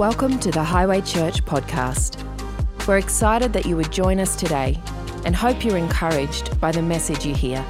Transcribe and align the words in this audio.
Welcome 0.00 0.38
to 0.38 0.50
the 0.50 0.64
Highway 0.64 1.02
Church 1.02 1.44
podcast. 1.44 2.16
We're 2.88 2.96
excited 2.96 3.52
that 3.52 3.66
you 3.66 3.76
would 3.76 3.92
join 3.92 4.18
us 4.18 4.34
today 4.34 4.80
and 5.26 5.36
hope 5.36 5.62
you're 5.62 5.76
encouraged 5.76 6.58
by 6.58 6.72
the 6.72 6.80
message 6.80 7.26
you 7.26 7.34
hear. 7.34 7.62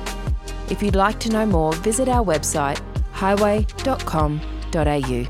If 0.70 0.80
you'd 0.80 0.94
like 0.94 1.18
to 1.20 1.28
know 1.28 1.44
more, 1.44 1.72
visit 1.72 2.08
our 2.08 2.24
website 2.24 2.80
highway.com.au. 3.10 5.24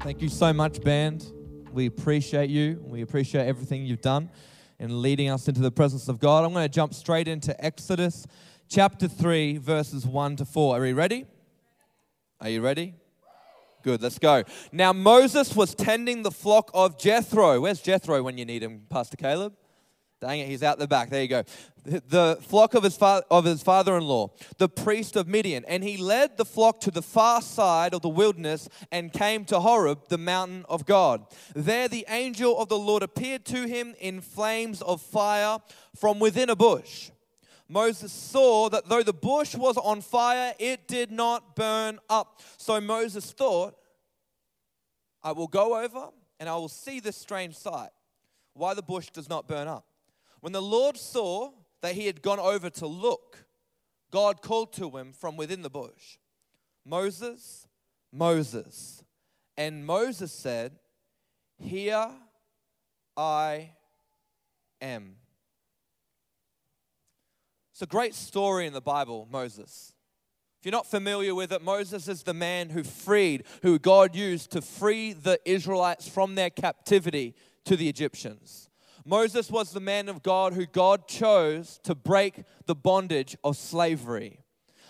Thank 0.00 0.20
you 0.20 0.28
so 0.28 0.52
much, 0.52 0.82
band. 0.82 1.32
We 1.72 1.86
appreciate 1.86 2.50
you. 2.50 2.82
We 2.84 3.02
appreciate 3.02 3.46
everything 3.46 3.86
you've 3.86 4.02
done 4.02 4.30
in 4.80 5.00
leading 5.00 5.30
us 5.30 5.46
into 5.46 5.60
the 5.60 5.70
presence 5.70 6.08
of 6.08 6.18
God. 6.18 6.44
I'm 6.44 6.52
going 6.52 6.64
to 6.64 6.74
jump 6.74 6.92
straight 6.92 7.28
into 7.28 7.54
Exodus 7.64 8.26
chapter 8.68 9.06
3, 9.06 9.58
verses 9.58 10.08
1 10.08 10.36
to 10.38 10.44
4. 10.44 10.76
Are 10.76 10.84
you 10.84 10.96
ready? 10.96 11.24
Are 12.40 12.48
you 12.48 12.62
ready? 12.62 12.94
Good, 13.82 14.00
let's 14.00 14.18
go. 14.18 14.44
Now, 14.70 14.92
Moses 14.92 15.56
was 15.56 15.74
tending 15.74 16.22
the 16.22 16.30
flock 16.30 16.70
of 16.72 16.98
Jethro. 16.98 17.60
Where's 17.60 17.80
Jethro 17.80 18.22
when 18.22 18.38
you 18.38 18.44
need 18.44 18.62
him, 18.62 18.82
Pastor 18.88 19.16
Caleb? 19.16 19.54
Dang 20.20 20.38
it, 20.38 20.46
he's 20.46 20.62
out 20.62 20.78
the 20.78 20.86
back. 20.86 21.10
There 21.10 21.20
you 21.20 21.26
go. 21.26 21.42
The 21.84 22.38
flock 22.42 22.74
of 22.74 22.84
his, 22.84 22.96
fa- 22.96 23.24
of 23.28 23.44
his 23.44 23.60
father 23.60 23.96
in 23.96 24.04
law, 24.04 24.30
the 24.58 24.68
priest 24.68 25.16
of 25.16 25.26
Midian. 25.26 25.64
And 25.66 25.82
he 25.82 25.96
led 25.96 26.36
the 26.36 26.44
flock 26.44 26.80
to 26.82 26.92
the 26.92 27.02
far 27.02 27.42
side 27.42 27.92
of 27.92 28.02
the 28.02 28.08
wilderness 28.08 28.68
and 28.92 29.12
came 29.12 29.44
to 29.46 29.58
Horeb, 29.58 30.08
the 30.08 30.18
mountain 30.18 30.64
of 30.68 30.86
God. 30.86 31.26
There 31.56 31.88
the 31.88 32.06
angel 32.08 32.56
of 32.56 32.68
the 32.68 32.78
Lord 32.78 33.02
appeared 33.02 33.44
to 33.46 33.66
him 33.66 33.96
in 33.98 34.20
flames 34.20 34.80
of 34.80 35.02
fire 35.02 35.58
from 35.96 36.20
within 36.20 36.50
a 36.50 36.56
bush. 36.56 37.10
Moses 37.72 38.12
saw 38.12 38.68
that 38.68 38.86
though 38.86 39.02
the 39.02 39.14
bush 39.14 39.54
was 39.54 39.78
on 39.78 40.02
fire, 40.02 40.52
it 40.58 40.86
did 40.86 41.10
not 41.10 41.56
burn 41.56 41.98
up. 42.10 42.42
So 42.58 42.78
Moses 42.82 43.32
thought, 43.32 43.74
I 45.22 45.32
will 45.32 45.48
go 45.48 45.82
over 45.82 46.10
and 46.38 46.50
I 46.50 46.56
will 46.56 46.68
see 46.68 47.00
this 47.00 47.16
strange 47.16 47.54
sight, 47.54 47.88
why 48.52 48.74
the 48.74 48.82
bush 48.82 49.08
does 49.08 49.30
not 49.30 49.48
burn 49.48 49.68
up. 49.68 49.86
When 50.40 50.52
the 50.52 50.60
Lord 50.60 50.98
saw 50.98 51.52
that 51.80 51.94
he 51.94 52.06
had 52.06 52.20
gone 52.20 52.40
over 52.40 52.68
to 52.68 52.86
look, 52.86 53.46
God 54.10 54.42
called 54.42 54.74
to 54.74 54.90
him 54.90 55.14
from 55.14 55.38
within 55.38 55.62
the 55.62 55.70
bush, 55.70 56.18
Moses, 56.84 57.66
Moses. 58.12 59.02
And 59.56 59.86
Moses 59.86 60.30
said, 60.30 60.72
Here 61.58 62.10
I 63.16 63.70
am. 64.82 65.16
It's 67.72 67.82
a 67.82 67.86
great 67.86 68.14
story 68.14 68.66
in 68.66 68.74
the 68.74 68.82
Bible, 68.82 69.26
Moses. 69.30 69.94
If 70.60 70.66
you're 70.66 70.72
not 70.72 70.86
familiar 70.86 71.34
with 71.34 71.52
it, 71.52 71.62
Moses 71.62 72.06
is 72.06 72.22
the 72.22 72.34
man 72.34 72.68
who 72.68 72.84
freed, 72.84 73.44
who 73.62 73.78
God 73.78 74.14
used 74.14 74.52
to 74.52 74.62
free 74.62 75.12
the 75.12 75.40
Israelites 75.44 76.06
from 76.06 76.34
their 76.34 76.50
captivity 76.50 77.34
to 77.64 77.74
the 77.74 77.88
Egyptians. 77.88 78.68
Moses 79.04 79.50
was 79.50 79.72
the 79.72 79.80
man 79.80 80.08
of 80.08 80.22
God 80.22 80.52
who 80.52 80.66
God 80.66 81.08
chose 81.08 81.80
to 81.82 81.94
break 81.94 82.44
the 82.66 82.74
bondage 82.74 83.36
of 83.42 83.56
slavery. 83.56 84.38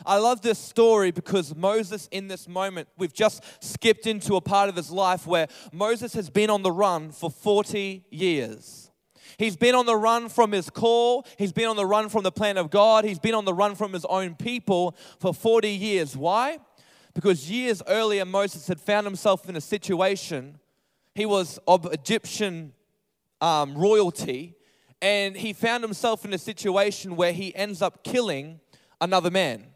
I 0.05 0.19
love 0.19 0.43
this 0.43 0.59
story 0.59 1.13
because 1.13 1.55
Moses, 1.55 2.09
in 2.11 2.29
this 2.29 2.49
moment, 2.49 2.89
we've 2.99 3.15
just 3.15 3.43
skipped 3.65 4.07
into 4.07 4.37
a 4.37 4.41
part 4.41 4.69
of 4.69 4.77
his 4.77 4.91
life 4.91 5.27
where 5.27 5.47
Moses 5.73 6.13
has 6.15 6.29
been 6.29 6.51
on 6.51 6.63
the 6.63 6.73
run 6.73 7.13
for 7.13 7.31
40 7.31 8.05
years. 8.11 8.92
He's 9.39 9.57
been 9.57 9.75
on 9.75 9.87
the 9.87 9.97
run 9.97 10.29
from 10.29 10.53
his 10.53 10.71
call. 10.71 11.27
He's 11.39 11.53
been 11.53 11.69
on 11.69 11.77
the 11.77 11.87
run 11.87 12.09
from 12.09 12.23
the 12.23 12.33
plan 12.33 12.57
of 12.57 12.71
God. 12.71 13.05
He's 13.05 13.19
been 13.19 13.35
on 13.35 13.45
the 13.45 13.55
run 13.55 13.75
from 13.75 13.93
his 13.93 14.05
own 14.05 14.35
people 14.35 14.97
for 15.19 15.33
40 15.35 15.69
years. 15.69 16.17
Why? 16.17 16.59
Because 17.15 17.51
years 17.51 17.83
earlier, 17.87 18.25
Moses 18.25 18.67
had 18.67 18.81
found 18.81 19.07
himself 19.07 19.49
in 19.49 19.57
a 19.57 19.61
situation. 19.61 20.59
He 21.15 21.27
was 21.27 21.59
of 21.67 21.87
Egyptian 21.93 22.73
um, 23.41 23.77
royalty, 23.77 24.55
and 25.03 25.37
he 25.37 25.53
found 25.53 25.83
himself 25.83 26.25
in 26.25 26.33
a 26.33 26.39
situation 26.39 27.17
where 27.17 27.33
he 27.33 27.55
ends 27.55 27.83
up 27.83 28.03
killing 28.05 28.61
another 29.01 29.31
man, 29.31 29.67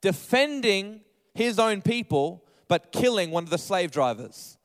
defending 0.00 1.00
his 1.34 1.58
own 1.58 1.80
people, 1.80 2.44
but 2.66 2.92
killing 2.92 3.30
one 3.30 3.44
of 3.44 3.50
the 3.50 3.58
slave 3.58 3.90
drivers. 3.90 4.57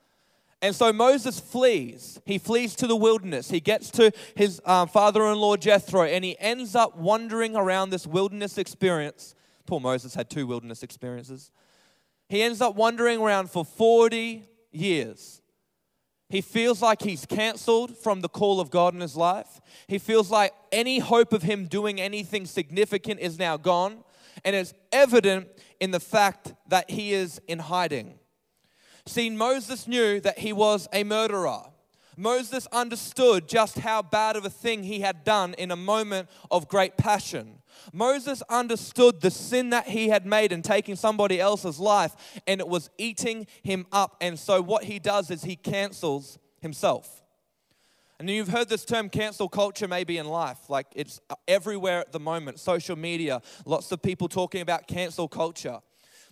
And 0.64 0.74
so 0.74 0.94
Moses 0.94 1.42
flees. 1.42 2.22
He 2.26 2.38
flees 2.38 2.74
to 2.76 2.88
the 2.88 2.96
wilderness. 2.96 3.50
He 3.50 3.60
gets 3.60 3.92
to 3.92 4.14
his 4.34 4.62
um, 4.66 4.88
father 4.88 5.26
in 5.26 5.38
law 5.38 5.58
Jethro, 5.58 6.04
and 6.04 6.24
he 6.24 6.40
ends 6.40 6.74
up 6.74 6.96
wandering 6.96 7.58
around 7.58 7.90
this 7.90 8.08
wilderness 8.08 8.58
experience. 8.58 9.36
Poor 9.66 9.82
Moses 9.82 10.16
had 10.16 10.30
two 10.30 10.48
wilderness 10.48 10.82
experiences. 10.82 11.52
He 12.30 12.42
ends 12.42 12.62
up 12.62 12.76
wandering 12.76 13.20
around 13.20 13.52
for 13.52 13.66
40 13.66 14.48
years. 14.72 15.42
He 16.30 16.40
feels 16.40 16.82
like 16.82 17.02
he's 17.02 17.26
canceled 17.26 17.98
from 17.98 18.22
the 18.22 18.30
call 18.30 18.62
of 18.62 18.72
God 18.72 18.94
in 18.94 19.02
his 19.02 19.18
life. 19.18 19.60
He 19.88 19.98
feels 20.00 20.32
like 20.32 20.54
any 20.72 21.00
hope 21.00 21.34
of 21.34 21.44
him 21.44 21.66
doing 21.66 22.00
anything 22.00 22.46
significant 22.46 23.20
is 23.20 23.38
now 23.38 23.58
gone. 23.58 24.02
And 24.46 24.56
it's 24.56 24.74
evident 24.94 25.50
in 25.82 25.92
the 25.92 26.00
fact 26.00 26.54
that 26.70 26.90
he 26.90 27.14
is 27.14 27.42
in 27.50 27.60
hiding. 27.60 28.18
See, 29.06 29.30
Moses 29.30 29.88
knew 29.88 30.20
that 30.22 30.40
he 30.40 30.54
was 30.54 30.88
a 30.94 31.04
murderer. 31.04 31.64
Moses 32.16 32.68
understood 32.72 33.48
just 33.48 33.80
how 33.80 34.02
bad 34.02 34.36
of 34.36 34.46
a 34.46 34.50
thing 34.50 34.84
he 34.84 35.00
had 35.00 35.24
done 35.24 35.56
in 35.56 35.72
a 35.72 35.76
moment 35.76 36.30
of 36.52 36.68
great 36.68 36.96
passion. 36.96 37.60
Moses 37.92 38.42
understood 38.50 39.20
the 39.22 39.32
sin 39.32 39.72
that 39.72 39.88
he 39.88 40.10
had 40.10 40.26
made 40.26 40.52
in 40.52 40.62
taking 40.62 40.96
somebody 40.96 41.40
else's 41.40 41.80
life, 41.80 42.16
and 42.48 42.62
it 42.62 42.68
was 42.68 42.90
eating 42.98 43.48
him 43.64 43.86
up. 43.92 44.16
And 44.22 44.38
so, 44.38 44.62
what 44.62 44.84
he 44.84 45.00
does 45.00 45.32
is 45.32 45.44
he 45.44 45.56
cancels 45.56 46.38
himself. 46.62 47.24
And 48.20 48.30
you've 48.30 48.50
heard 48.50 48.70
this 48.70 48.86
term 48.86 49.10
cancel 49.10 49.50
culture 49.50 49.88
maybe 49.88 50.18
in 50.18 50.28
life, 50.28 50.70
like 50.70 50.88
it's 50.96 51.20
everywhere 51.48 52.00
at 52.00 52.12
the 52.12 52.20
moment 52.20 52.60
social 52.60 52.96
media, 52.96 53.42
lots 53.66 53.92
of 53.92 54.02
people 54.02 54.30
talking 54.30 54.62
about 54.62 54.88
cancel 54.88 55.28
culture. 55.28 55.80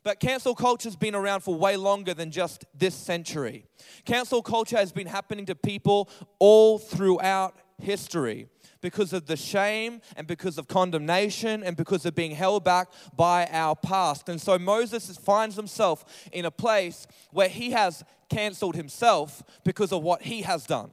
But 0.03 0.19
cancel 0.19 0.55
culture 0.55 0.89
has 0.89 0.95
been 0.95 1.13
around 1.13 1.41
for 1.41 1.55
way 1.55 1.77
longer 1.77 2.13
than 2.13 2.31
just 2.31 2.65
this 2.73 2.95
century. 2.95 3.65
Cancel 4.05 4.41
culture 4.41 4.77
has 4.77 4.91
been 4.91 5.07
happening 5.07 5.45
to 5.45 5.55
people 5.55 6.09
all 6.39 6.79
throughout 6.79 7.55
history 7.77 8.47
because 8.81 9.13
of 9.13 9.27
the 9.27 9.37
shame 9.37 10.01
and 10.15 10.25
because 10.25 10.57
of 10.57 10.67
condemnation 10.67 11.63
and 11.63 11.77
because 11.77 12.05
of 12.05 12.15
being 12.15 12.31
held 12.31 12.63
back 12.63 12.87
by 13.15 13.47
our 13.51 13.75
past. 13.75 14.27
And 14.27 14.41
so 14.41 14.57
Moses 14.57 15.17
finds 15.17 15.55
himself 15.55 16.03
in 16.31 16.45
a 16.45 16.51
place 16.51 17.05
where 17.31 17.49
he 17.49 17.71
has 17.71 18.03
canceled 18.29 18.75
himself 18.75 19.43
because 19.63 19.91
of 19.91 20.01
what 20.01 20.23
he 20.23 20.41
has 20.41 20.65
done. 20.65 20.89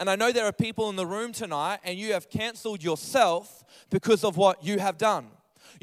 And 0.00 0.08
I 0.08 0.16
know 0.16 0.32
there 0.32 0.46
are 0.46 0.52
people 0.52 0.88
in 0.88 0.96
the 0.96 1.06
room 1.06 1.32
tonight, 1.32 1.80
and 1.84 1.98
you 1.98 2.12
have 2.12 2.30
canceled 2.30 2.82
yourself 2.82 3.64
because 3.90 4.24
of 4.24 4.36
what 4.36 4.64
you 4.64 4.78
have 4.78 4.98
done. 4.98 5.26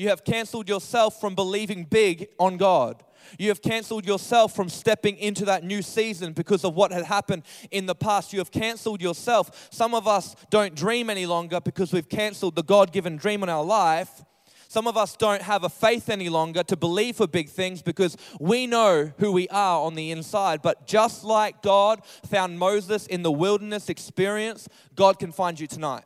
You 0.02 0.10
have 0.10 0.24
canceled 0.24 0.68
yourself 0.68 1.22
from 1.22 1.36
believing 1.36 1.84
big 1.84 2.30
on 2.40 2.58
God. 2.58 3.04
You 3.38 3.50
have 3.50 3.62
canceled 3.62 4.04
yourself 4.04 4.56
from 4.56 4.68
stepping 4.68 5.16
into 5.18 5.46
that 5.46 5.64
new 5.64 5.84
season 5.84 6.34
because 6.34 6.66
of 6.66 6.74
what 6.74 6.92
had 6.92 7.06
happened 7.06 7.44
in 7.70 7.86
the 7.86 7.94
past. 7.94 8.34
You 8.34 8.40
have 8.40 8.50
canceled 8.50 9.00
yourself. 9.00 9.68
Some 9.70 9.94
of 9.94 10.08
us 10.08 10.36
don't 10.50 10.74
dream 10.74 11.12
any 11.12 11.28
longer 11.28 11.62
because 11.62 11.94
we've 11.94 12.10
canceled 12.10 12.56
the 12.56 12.64
God 12.64 12.92
given 12.92 13.16
dream 13.16 13.44
in 13.44 13.50
our 13.50 13.64
life. 13.64 14.24
Some 14.70 14.88
of 14.88 14.98
us 14.98 15.16
don't 15.16 15.44
have 15.44 15.64
a 15.64 15.70
faith 15.70 16.10
any 16.10 16.30
longer 16.30 16.64
to 16.64 16.76
believe 16.76 17.18
for 17.18 17.28
big 17.28 17.50
things 17.50 17.84
because 17.84 18.18
we 18.40 18.66
know 18.66 19.12
who 19.20 19.32
we 19.32 19.48
are 19.50 19.82
on 19.82 19.94
the 19.94 20.10
inside. 20.10 20.64
But 20.64 20.88
just 20.88 21.24
like 21.24 21.62
God 21.62 22.02
found 22.26 22.58
Moses 22.58 23.06
in 23.06 23.22
the 23.22 23.32
wilderness 23.32 23.88
experience, 23.88 24.68
God 24.96 25.20
can 25.20 25.32
find 25.32 25.60
you 25.60 25.68
tonight. 25.68 26.06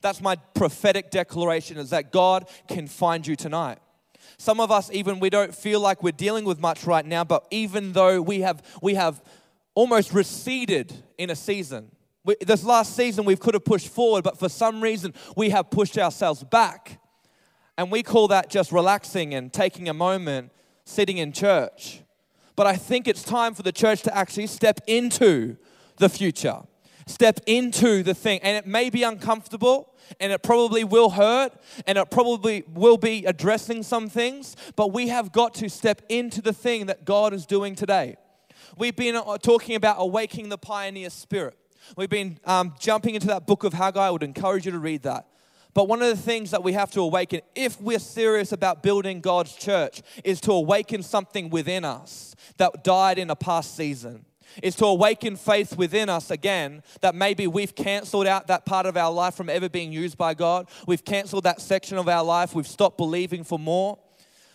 That's 0.00 0.20
my 0.20 0.36
prophetic 0.36 1.10
declaration 1.10 1.76
is 1.76 1.90
that 1.90 2.10
God 2.12 2.48
can 2.68 2.86
find 2.86 3.26
you 3.26 3.36
tonight. 3.36 3.78
Some 4.38 4.60
of 4.60 4.70
us 4.70 4.90
even 4.92 5.20
we 5.20 5.30
don't 5.30 5.54
feel 5.54 5.80
like 5.80 6.02
we're 6.02 6.12
dealing 6.12 6.44
with 6.44 6.60
much 6.60 6.84
right 6.84 7.04
now, 7.04 7.24
but 7.24 7.46
even 7.50 7.92
though 7.92 8.22
we 8.22 8.40
have 8.40 8.62
we 8.80 8.94
have 8.94 9.22
almost 9.74 10.12
receded 10.12 10.94
in 11.18 11.30
a 11.30 11.36
season. 11.36 11.90
We, 12.24 12.36
this 12.40 12.64
last 12.64 12.96
season 12.96 13.24
we 13.24 13.36
could 13.36 13.54
have 13.54 13.64
pushed 13.64 13.88
forward, 13.88 14.24
but 14.24 14.38
for 14.38 14.48
some 14.48 14.80
reason 14.80 15.14
we 15.36 15.50
have 15.50 15.70
pushed 15.70 15.98
ourselves 15.98 16.42
back. 16.42 17.00
And 17.78 17.90
we 17.90 18.02
call 18.02 18.28
that 18.28 18.50
just 18.50 18.72
relaxing 18.72 19.34
and 19.34 19.52
taking 19.52 19.88
a 19.88 19.94
moment, 19.94 20.52
sitting 20.84 21.18
in 21.18 21.32
church. 21.32 22.02
But 22.56 22.66
I 22.66 22.76
think 22.76 23.08
it's 23.08 23.22
time 23.22 23.54
for 23.54 23.62
the 23.62 23.72
church 23.72 24.02
to 24.02 24.14
actually 24.14 24.48
step 24.48 24.80
into 24.86 25.56
the 25.96 26.08
future 26.08 26.62
step 27.10 27.40
into 27.46 28.02
the 28.02 28.14
thing. 28.14 28.40
And 28.42 28.56
it 28.56 28.66
may 28.66 28.90
be 28.90 29.02
uncomfortable 29.02 29.94
and 30.18 30.32
it 30.32 30.42
probably 30.42 30.84
will 30.84 31.10
hurt 31.10 31.52
and 31.86 31.98
it 31.98 32.10
probably 32.10 32.64
will 32.72 32.96
be 32.96 33.24
addressing 33.26 33.82
some 33.82 34.08
things, 34.08 34.56
but 34.76 34.92
we 34.92 35.08
have 35.08 35.32
got 35.32 35.54
to 35.54 35.68
step 35.68 36.02
into 36.08 36.40
the 36.40 36.52
thing 36.52 36.86
that 36.86 37.04
God 37.04 37.32
is 37.32 37.46
doing 37.46 37.74
today. 37.74 38.16
We've 38.76 38.96
been 38.96 39.16
uh, 39.16 39.38
talking 39.38 39.76
about 39.76 39.96
awakening 39.98 40.48
the 40.48 40.58
pioneer 40.58 41.10
spirit. 41.10 41.56
We've 41.96 42.10
been 42.10 42.38
um, 42.44 42.74
jumping 42.78 43.14
into 43.14 43.26
that 43.28 43.46
book 43.46 43.64
of 43.64 43.72
Haggai. 43.72 44.06
I 44.06 44.10
would 44.10 44.22
encourage 44.22 44.66
you 44.66 44.72
to 44.72 44.78
read 44.78 45.02
that. 45.02 45.26
But 45.72 45.88
one 45.88 46.02
of 46.02 46.08
the 46.08 46.20
things 46.20 46.50
that 46.50 46.62
we 46.64 46.72
have 46.72 46.90
to 46.92 47.00
awaken, 47.00 47.42
if 47.54 47.80
we're 47.80 48.00
serious 48.00 48.52
about 48.52 48.82
building 48.82 49.20
God's 49.20 49.54
church, 49.54 50.02
is 50.24 50.40
to 50.42 50.52
awaken 50.52 51.02
something 51.02 51.48
within 51.48 51.84
us 51.84 52.34
that 52.56 52.82
died 52.82 53.18
in 53.18 53.30
a 53.30 53.36
past 53.36 53.76
season. 53.76 54.24
Is 54.62 54.74
to 54.76 54.86
awaken 54.86 55.36
faith 55.36 55.76
within 55.76 56.08
us 56.08 56.30
again 56.30 56.82
that 57.00 57.14
maybe 57.14 57.46
we've 57.46 57.74
canceled 57.74 58.26
out 58.26 58.46
that 58.48 58.66
part 58.66 58.86
of 58.86 58.96
our 58.96 59.12
life 59.12 59.34
from 59.34 59.48
ever 59.48 59.68
being 59.68 59.92
used 59.92 60.16
by 60.18 60.34
God. 60.34 60.68
We've 60.86 61.04
canceled 61.04 61.44
that 61.44 61.60
section 61.60 61.98
of 61.98 62.08
our 62.08 62.24
life. 62.24 62.54
We've 62.54 62.66
stopped 62.66 62.96
believing 62.96 63.44
for 63.44 63.58
more. 63.58 63.98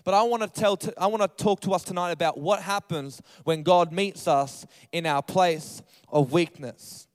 But 0.03 0.13
I 0.13 0.21
want 0.23 0.43
to 0.43 0.49
tell 0.49 0.77
I 0.97 1.07
want 1.07 1.23
to 1.23 1.43
talk 1.43 1.61
to 1.61 1.71
us 1.71 1.83
tonight 1.83 2.11
about 2.11 2.37
what 2.37 2.61
happens 2.61 3.21
when 3.43 3.63
God 3.63 3.91
meets 3.91 4.27
us 4.27 4.65
in 4.91 5.05
our 5.07 5.23
place 5.23 5.81
of 6.09 6.31
weakness. 6.31 7.07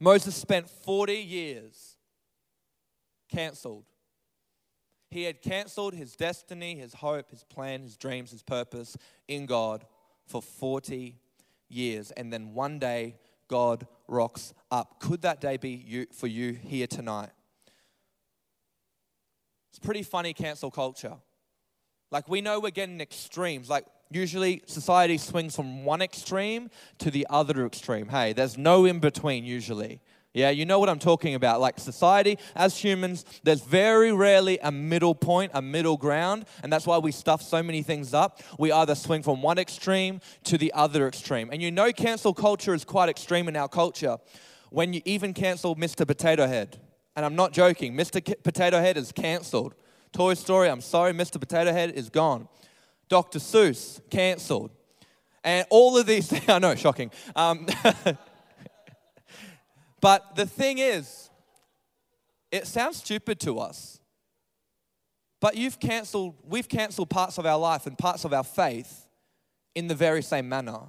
Moses 0.00 0.34
spent 0.34 0.68
40 0.68 1.14
years 1.14 1.96
canceled. 3.30 3.84
He 5.10 5.22
had 5.22 5.40
canceled 5.40 5.94
his 5.94 6.16
destiny, 6.16 6.74
his 6.74 6.94
hope, 6.94 7.30
his 7.30 7.44
plan, 7.44 7.82
his 7.82 7.96
dreams, 7.96 8.32
his 8.32 8.42
purpose 8.42 8.96
in 9.28 9.46
God 9.46 9.84
for 10.26 10.42
40 10.42 11.16
years. 11.68 12.10
And 12.12 12.32
then 12.32 12.54
one 12.54 12.78
day, 12.78 13.16
God 13.48 13.86
rocks 14.08 14.54
up. 14.70 15.00
Could 15.00 15.22
that 15.22 15.40
day 15.40 15.56
be 15.56 15.70
you, 15.70 16.06
for 16.12 16.26
you 16.26 16.52
here 16.52 16.86
tonight? 16.86 17.30
It's 19.70 19.78
pretty 19.78 20.02
funny 20.02 20.32
cancel 20.32 20.70
culture. 20.70 21.14
Like, 22.10 22.28
we 22.28 22.40
know 22.40 22.60
we're 22.60 22.70
getting 22.70 23.00
extremes. 23.00 23.68
Like, 23.68 23.84
usually 24.10 24.62
society 24.66 25.18
swings 25.18 25.54
from 25.54 25.84
one 25.84 26.02
extreme 26.02 26.70
to 26.98 27.10
the 27.10 27.26
other 27.28 27.66
extreme. 27.66 28.08
Hey, 28.08 28.32
there's 28.32 28.56
no 28.56 28.84
in 28.84 29.00
between 29.00 29.44
usually. 29.44 30.00
Yeah, 30.36 30.50
you 30.50 30.66
know 30.66 30.78
what 30.78 30.90
I'm 30.90 30.98
talking 30.98 31.34
about. 31.34 31.62
Like 31.62 31.80
society, 31.80 32.38
as 32.54 32.76
humans, 32.76 33.24
there's 33.42 33.62
very 33.62 34.12
rarely 34.12 34.58
a 34.58 34.70
middle 34.70 35.14
point, 35.14 35.50
a 35.54 35.62
middle 35.62 35.96
ground, 35.96 36.44
and 36.62 36.70
that's 36.70 36.86
why 36.86 36.98
we 36.98 37.10
stuff 37.10 37.40
so 37.40 37.62
many 37.62 37.82
things 37.82 38.12
up. 38.12 38.42
We 38.58 38.70
either 38.70 38.94
swing 38.94 39.22
from 39.22 39.40
one 39.40 39.58
extreme 39.58 40.20
to 40.44 40.58
the 40.58 40.74
other 40.74 41.08
extreme. 41.08 41.48
And 41.50 41.62
you 41.62 41.70
know, 41.70 41.90
cancel 41.90 42.34
culture 42.34 42.74
is 42.74 42.84
quite 42.84 43.08
extreme 43.08 43.48
in 43.48 43.56
our 43.56 43.66
culture 43.66 44.18
when 44.68 44.92
you 44.92 45.00
even 45.06 45.32
cancel 45.32 45.74
Mr. 45.74 46.06
Potato 46.06 46.46
Head. 46.46 46.82
And 47.16 47.24
I'm 47.24 47.34
not 47.34 47.54
joking, 47.54 47.94
Mr. 47.94 48.22
K- 48.22 48.34
Potato 48.34 48.78
Head 48.78 48.98
is 48.98 49.12
canceled. 49.12 49.74
Toy 50.12 50.34
Story, 50.34 50.68
I'm 50.68 50.82
sorry, 50.82 51.14
Mr. 51.14 51.40
Potato 51.40 51.72
Head 51.72 51.92
is 51.92 52.10
gone. 52.10 52.46
Dr. 53.08 53.38
Seuss, 53.38 54.02
canceled. 54.10 54.70
And 55.42 55.66
all 55.70 55.96
of 55.96 56.04
these, 56.04 56.30
I 56.48 56.58
know, 56.58 56.74
shocking. 56.74 57.10
Um, 57.34 57.66
But 60.00 60.36
the 60.36 60.46
thing 60.46 60.78
is, 60.78 61.30
it 62.50 62.66
sounds 62.66 62.98
stupid 62.98 63.40
to 63.40 63.58
us. 63.58 64.00
But 65.40 65.56
you've 65.56 65.78
canceled, 65.78 66.34
we've 66.44 66.68
canceled 66.68 67.10
parts 67.10 67.38
of 67.38 67.46
our 67.46 67.58
life 67.58 67.86
and 67.86 67.96
parts 67.96 68.24
of 68.24 68.32
our 68.32 68.44
faith 68.44 69.06
in 69.74 69.86
the 69.86 69.94
very 69.94 70.22
same 70.22 70.48
manner. 70.48 70.80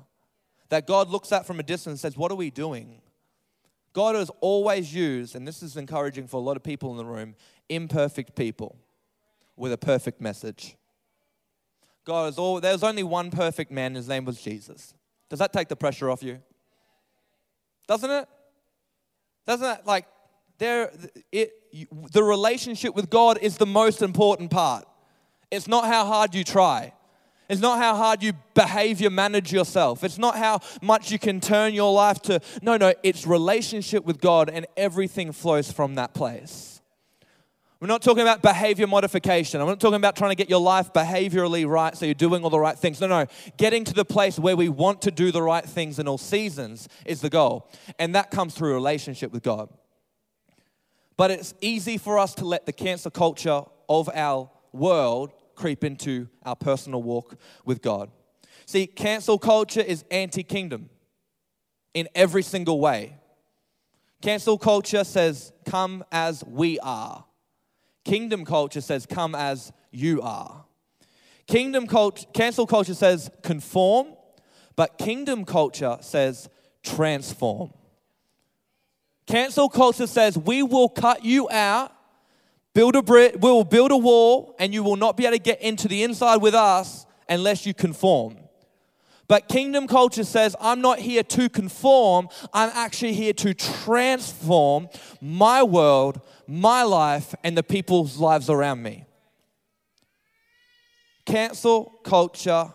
That 0.69 0.87
God 0.87 1.09
looks 1.09 1.31
at 1.31 1.45
from 1.45 1.59
a 1.59 1.63
distance 1.63 1.91
and 1.91 1.99
says, 1.99 2.17
What 2.17 2.31
are 2.31 2.35
we 2.35 2.49
doing? 2.49 3.01
God 3.93 4.15
has 4.15 4.29
always 4.41 4.93
used, 4.93 5.35
and 5.35 5.47
this 5.47 5.63
is 5.63 5.75
encouraging 5.77 6.27
for 6.27 6.37
a 6.37 6.39
lot 6.39 6.55
of 6.55 6.63
people 6.63 6.91
in 6.91 6.97
the 6.97 7.05
room, 7.05 7.35
imperfect 7.69 8.35
people 8.35 8.75
with 9.55 9.73
a 9.73 9.77
perfect 9.77 10.21
message. 10.21 10.75
God 12.05 12.29
is 12.29 12.37
all, 12.37 12.61
there's 12.61 12.83
only 12.83 13.03
one 13.03 13.31
perfect 13.31 13.71
man, 13.71 13.95
his 13.95 14.07
name 14.07 14.23
was 14.23 14.41
Jesus. 14.41 14.93
Does 15.29 15.39
that 15.39 15.51
take 15.51 15.67
the 15.67 15.75
pressure 15.75 16.09
off 16.09 16.21
you? 16.21 16.39
Doesn't 17.87 18.09
it? 18.09 18.27
Doesn't 19.47 19.65
that 19.65 19.87
like 19.87 20.05
there 20.59 20.91
it 21.31 21.53
the 22.11 22.23
relationship 22.23 22.95
with 22.95 23.09
God 23.09 23.39
is 23.41 23.57
the 23.57 23.65
most 23.65 24.01
important 24.01 24.51
part. 24.51 24.85
It's 25.49 25.67
not 25.67 25.85
how 25.85 26.05
hard 26.05 26.35
you 26.35 26.43
try. 26.43 26.93
It's 27.49 27.61
not 27.61 27.79
how 27.79 27.95
hard 27.95 28.21
you 28.21 28.33
behavior 28.53 29.09
manage 29.09 29.53
yourself. 29.53 30.03
It's 30.03 30.17
not 30.17 30.37
how 30.37 30.59
much 30.81 31.11
you 31.11 31.19
can 31.19 31.39
turn 31.39 31.73
your 31.73 31.93
life 31.93 32.21
to. 32.23 32.41
No, 32.61 32.75
no, 32.75 32.93
it's 33.03 33.25
relationship 33.25 34.03
with 34.03 34.19
God 34.19 34.49
and 34.49 34.67
everything 34.75 35.31
flows 35.31 35.71
from 35.71 35.95
that 35.95 36.13
place. 36.13 36.76
We're 37.79 37.87
not 37.87 38.01
talking 38.01 38.23
about 38.23 38.41
behavior 38.41 38.87
modification. 38.87 39.61
I'm 39.61 39.67
not 39.67 39.79
talking 39.79 39.97
about 39.97 40.15
trying 40.15 40.31
to 40.31 40.35
get 40.35 40.49
your 40.49 40.59
life 40.59 40.91
behaviorally 40.93 41.67
right 41.67 41.95
so 41.95 42.05
you're 42.05 42.15
doing 42.15 42.43
all 42.43 42.49
the 42.49 42.59
right 42.59 42.77
things. 42.77 42.99
No, 42.99 43.07
no. 43.07 43.27
Getting 43.57 43.83
to 43.83 43.93
the 43.93 44.05
place 44.05 44.39
where 44.39 44.55
we 44.55 44.67
want 44.67 45.03
to 45.03 45.11
do 45.11 45.31
the 45.31 45.43
right 45.43 45.63
things 45.63 45.99
in 45.99 46.07
all 46.07 46.17
seasons 46.17 46.89
is 47.05 47.21
the 47.21 47.29
goal. 47.29 47.69
And 47.99 48.15
that 48.15 48.31
comes 48.31 48.55
through 48.55 48.73
relationship 48.73 49.31
with 49.31 49.43
God. 49.43 49.69
But 51.17 51.29
it's 51.29 51.53
easy 51.61 51.97
for 51.97 52.17
us 52.17 52.33
to 52.35 52.45
let 52.45 52.65
the 52.65 52.73
cancel 52.73 53.11
culture 53.11 53.61
of 53.87 54.09
our 54.13 54.49
world 54.71 55.33
creep 55.55 55.83
into 55.83 56.27
our 56.43 56.55
personal 56.55 57.03
walk 57.03 57.35
with 57.63 57.81
God. 57.81 58.09
See, 58.65 58.87
cancel 58.87 59.37
culture 59.37 59.81
is 59.81 60.03
anti 60.09 60.43
kingdom 60.43 60.89
in 61.93 62.07
every 62.15 62.43
single 62.43 62.79
way. 62.79 63.17
Cancel 64.21 64.57
culture 64.57 65.03
says, 65.03 65.51
come 65.65 66.03
as 66.11 66.43
we 66.43 66.79
are. 66.79 67.23
Kingdom 68.07 68.45
culture 68.45 68.79
says, 68.79 69.05
come 69.05 69.35
as 69.35 69.73
you 69.91 70.21
are. 70.21 70.63
Kingdom 71.45 71.87
culture, 71.87 72.25
cancel 72.33 72.65
culture 72.65 72.93
says, 72.93 73.29
conform, 73.43 74.07
but 74.77 74.97
kingdom 74.97 75.43
culture 75.43 75.97
says, 75.99 76.47
transform. 76.83 77.73
Cancel 79.25 79.67
culture 79.67 80.07
says, 80.07 80.37
we 80.37 80.63
will 80.63 80.87
cut 80.87 81.25
you 81.25 81.49
out, 81.49 81.91
build 82.73 82.95
a 82.95 83.01
brick, 83.01 83.33
we 83.41 83.51
will 83.51 83.65
build 83.65 83.91
a 83.91 83.97
wall, 83.97 84.55
and 84.57 84.73
you 84.73 84.83
will 84.83 84.95
not 84.95 85.17
be 85.17 85.25
able 85.25 85.35
to 85.35 85.43
get 85.43 85.61
into 85.61 85.89
the 85.89 86.03
inside 86.03 86.37
with 86.37 86.53
us 86.53 87.05
unless 87.27 87.65
you 87.65 87.73
conform. 87.73 88.37
But 89.27 89.49
kingdom 89.49 89.85
culture 89.85 90.23
says, 90.23 90.55
I'm 90.61 90.79
not 90.79 90.99
here 90.99 91.23
to 91.23 91.49
conform, 91.49 92.29
I'm 92.53 92.69
actually 92.73 93.13
here 93.13 93.33
to 93.33 93.53
transform 93.53 94.87
my 95.19 95.61
world, 95.61 96.21
my 96.47 96.83
life, 96.83 97.35
and 97.43 97.57
the 97.57 97.63
people's 97.63 98.17
lives 98.17 98.49
around 98.49 98.81
me. 98.81 99.05
Cancel 101.25 101.99
culture 102.03 102.73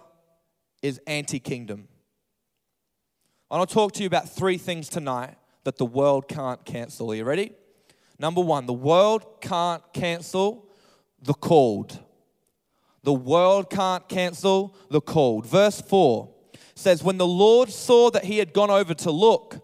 is 0.82 1.00
anti 1.06 1.38
kingdom. 1.38 1.88
I 3.50 3.56
want 3.56 3.68
to 3.68 3.74
talk 3.74 3.92
to 3.92 4.00
you 4.00 4.06
about 4.06 4.28
three 4.28 4.58
things 4.58 4.88
tonight 4.88 5.36
that 5.64 5.78
the 5.78 5.86
world 5.86 6.28
can't 6.28 6.64
cancel. 6.64 7.12
Are 7.12 7.14
you 7.14 7.24
ready? 7.24 7.52
Number 8.18 8.40
one, 8.40 8.66
the 8.66 8.72
world 8.72 9.40
can't 9.40 9.82
cancel 9.92 10.68
the 11.20 11.34
called. 11.34 11.98
The 13.04 13.12
world 13.12 13.70
can't 13.70 14.08
cancel 14.08 14.76
the 14.90 15.00
called. 15.00 15.46
Verse 15.46 15.80
4 15.80 16.28
says, 16.74 17.02
When 17.02 17.18
the 17.18 17.26
Lord 17.26 17.70
saw 17.70 18.10
that 18.10 18.24
he 18.24 18.38
had 18.38 18.52
gone 18.52 18.70
over 18.70 18.94
to 18.94 19.10
look, 19.10 19.60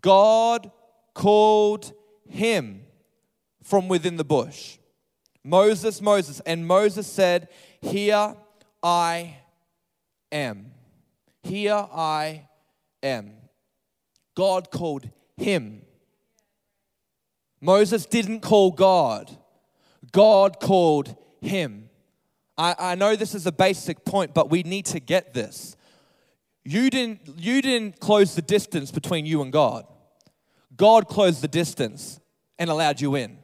God 0.00 0.70
called 1.14 1.92
him 2.28 2.82
from 3.62 3.88
within 3.88 4.16
the 4.16 4.24
bush. 4.24 4.78
Moses, 5.44 6.00
Moses. 6.00 6.40
And 6.40 6.66
Moses 6.66 7.06
said, 7.06 7.48
Here 7.80 8.34
I 8.82 9.36
am. 10.30 10.72
Here 11.42 11.86
I 11.92 12.48
am. 13.02 13.32
God 14.34 14.70
called 14.70 15.08
him. 15.36 15.82
Moses 17.60 18.06
didn't 18.06 18.40
call 18.40 18.70
God, 18.70 19.36
God 20.12 20.60
called 20.60 21.14
him. 21.42 21.90
I, 22.56 22.74
I 22.78 22.94
know 22.94 23.16
this 23.16 23.34
is 23.34 23.46
a 23.46 23.52
basic 23.52 24.04
point, 24.04 24.34
but 24.34 24.50
we 24.50 24.62
need 24.62 24.86
to 24.86 25.00
get 25.00 25.32
this. 25.32 25.76
You 26.64 26.90
didn't, 26.90 27.20
you 27.38 27.62
didn't 27.62 28.00
close 28.00 28.34
the 28.34 28.42
distance 28.42 28.90
between 28.90 29.24
you 29.24 29.40
and 29.40 29.50
God. 29.50 29.86
God 30.76 31.08
closed 31.08 31.42
the 31.42 31.48
distance 31.48 32.20
and 32.58 32.68
allowed 32.68 33.00
you 33.00 33.14
in. 33.14 33.38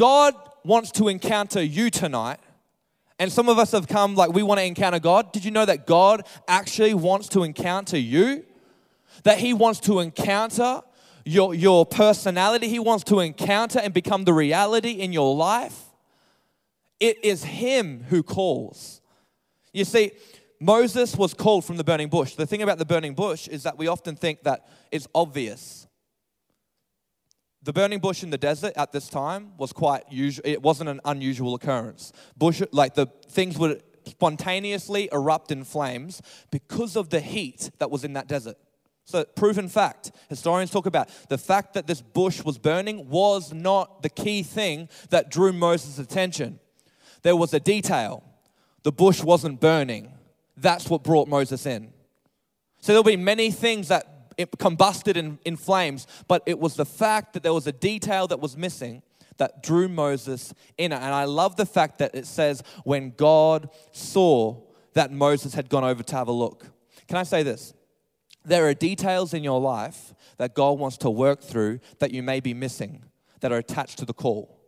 God 0.00 0.34
wants 0.64 0.92
to 0.92 1.08
encounter 1.08 1.62
you 1.62 1.90
tonight. 1.90 2.38
And 3.18 3.30
some 3.30 3.50
of 3.50 3.58
us 3.58 3.72
have 3.72 3.86
come 3.86 4.14
like 4.14 4.32
we 4.32 4.42
want 4.42 4.58
to 4.58 4.64
encounter 4.64 4.98
God. 4.98 5.30
Did 5.30 5.44
you 5.44 5.50
know 5.50 5.66
that 5.66 5.86
God 5.86 6.26
actually 6.48 6.94
wants 6.94 7.28
to 7.28 7.42
encounter 7.42 7.98
you? 7.98 8.46
That 9.24 9.40
He 9.40 9.52
wants 9.52 9.78
to 9.80 10.00
encounter 10.00 10.80
your, 11.26 11.54
your 11.54 11.84
personality, 11.84 12.66
He 12.66 12.78
wants 12.78 13.04
to 13.04 13.20
encounter 13.20 13.78
and 13.78 13.92
become 13.92 14.24
the 14.24 14.32
reality 14.32 14.92
in 14.92 15.12
your 15.12 15.36
life. 15.36 15.78
It 16.98 17.22
is 17.22 17.44
Him 17.44 18.06
who 18.08 18.22
calls. 18.22 19.02
You 19.74 19.84
see, 19.84 20.12
Moses 20.58 21.14
was 21.14 21.34
called 21.34 21.66
from 21.66 21.76
the 21.76 21.84
burning 21.84 22.08
bush. 22.08 22.36
The 22.36 22.46
thing 22.46 22.62
about 22.62 22.78
the 22.78 22.86
burning 22.86 23.12
bush 23.12 23.48
is 23.48 23.64
that 23.64 23.76
we 23.76 23.86
often 23.86 24.16
think 24.16 24.44
that 24.44 24.66
it's 24.90 25.08
obvious. 25.14 25.79
The 27.62 27.72
burning 27.72 27.98
bush 27.98 28.22
in 28.22 28.30
the 28.30 28.38
desert 28.38 28.72
at 28.76 28.92
this 28.92 29.08
time 29.08 29.52
was 29.58 29.72
quite 29.72 30.04
usual. 30.10 30.42
It 30.46 30.62
wasn't 30.62 30.88
an 30.88 31.00
unusual 31.04 31.54
occurrence. 31.54 32.12
Bush, 32.36 32.62
like 32.72 32.94
the 32.94 33.06
things 33.28 33.58
would 33.58 33.82
spontaneously 34.06 35.08
erupt 35.12 35.52
in 35.52 35.64
flames 35.64 36.22
because 36.50 36.96
of 36.96 37.10
the 37.10 37.20
heat 37.20 37.70
that 37.78 37.90
was 37.90 38.02
in 38.02 38.14
that 38.14 38.28
desert. 38.28 38.56
So, 39.04 39.24
proven 39.24 39.68
fact. 39.68 40.12
Historians 40.28 40.70
talk 40.70 40.86
about 40.86 41.10
the 41.28 41.36
fact 41.36 41.74
that 41.74 41.86
this 41.86 42.00
bush 42.00 42.44
was 42.44 42.58
burning 42.58 43.08
was 43.08 43.52
not 43.52 44.02
the 44.02 44.08
key 44.08 44.42
thing 44.42 44.88
that 45.10 45.30
drew 45.30 45.52
Moses' 45.52 45.98
attention. 45.98 46.60
There 47.22 47.36
was 47.36 47.52
a 47.52 47.60
detail. 47.60 48.22
The 48.84 48.92
bush 48.92 49.22
wasn't 49.22 49.60
burning, 49.60 50.12
that's 50.56 50.88
what 50.88 51.02
brought 51.02 51.28
Moses 51.28 51.66
in. 51.66 51.92
So 52.80 52.92
there'll 52.92 53.02
be 53.02 53.16
many 53.16 53.50
things 53.50 53.88
that 53.88 54.19
it 54.40 54.58
combusted 54.58 55.16
in, 55.16 55.38
in 55.44 55.56
flames, 55.56 56.06
but 56.28 56.42
it 56.46 56.58
was 56.58 56.74
the 56.74 56.84
fact 56.84 57.34
that 57.34 57.42
there 57.42 57.54
was 57.54 57.66
a 57.66 57.72
detail 57.72 58.26
that 58.28 58.40
was 58.40 58.56
missing 58.56 59.02
that 59.36 59.62
drew 59.62 59.88
Moses 59.88 60.52
in. 60.76 60.92
And 60.92 61.14
I 61.14 61.24
love 61.24 61.56
the 61.56 61.66
fact 61.66 61.98
that 61.98 62.14
it 62.14 62.26
says, 62.26 62.62
when 62.84 63.10
God 63.16 63.70
saw 63.92 64.60
that 64.94 65.12
Moses 65.12 65.54
had 65.54 65.68
gone 65.68 65.84
over 65.84 66.02
to 66.02 66.16
have 66.16 66.28
a 66.28 66.32
look. 66.32 66.66
Can 67.08 67.16
I 67.16 67.22
say 67.22 67.42
this? 67.42 67.74
There 68.44 68.66
are 68.68 68.74
details 68.74 69.34
in 69.34 69.44
your 69.44 69.60
life 69.60 70.14
that 70.38 70.54
God 70.54 70.78
wants 70.78 70.96
to 70.98 71.10
work 71.10 71.42
through 71.42 71.80
that 71.98 72.12
you 72.12 72.22
may 72.22 72.40
be 72.40 72.54
missing, 72.54 73.04
that 73.40 73.52
are 73.52 73.58
attached 73.58 73.98
to 73.98 74.04
the 74.04 74.14
call. 74.14 74.59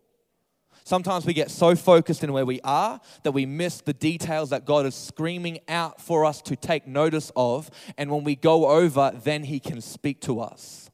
Sometimes 0.85 1.27
we 1.27 1.33
get 1.33 1.51
so 1.51 1.75
focused 1.77 2.25
in 2.25 2.33
where 2.33 2.47
we 2.47 2.61
are 2.63 3.01
that 3.23 3.33
we 3.33 3.47
miss 3.47 3.81
the 3.81 3.93
details 3.93 4.51
that 4.51 4.65
God 4.65 4.87
is 4.87 4.95
screaming 4.95 5.61
out 5.69 6.01
for 6.01 6.25
us 6.25 6.43
to 6.43 6.57
take 6.57 6.87
notice 6.87 7.31
of. 7.37 7.71
And 7.97 8.11
when 8.11 8.25
we 8.25 8.37
go 8.37 8.69
over, 8.69 9.13
then 9.23 9.45
He 9.45 9.61
can 9.61 9.81
speak 9.81 10.21
to 10.23 10.41
us. 10.41 10.91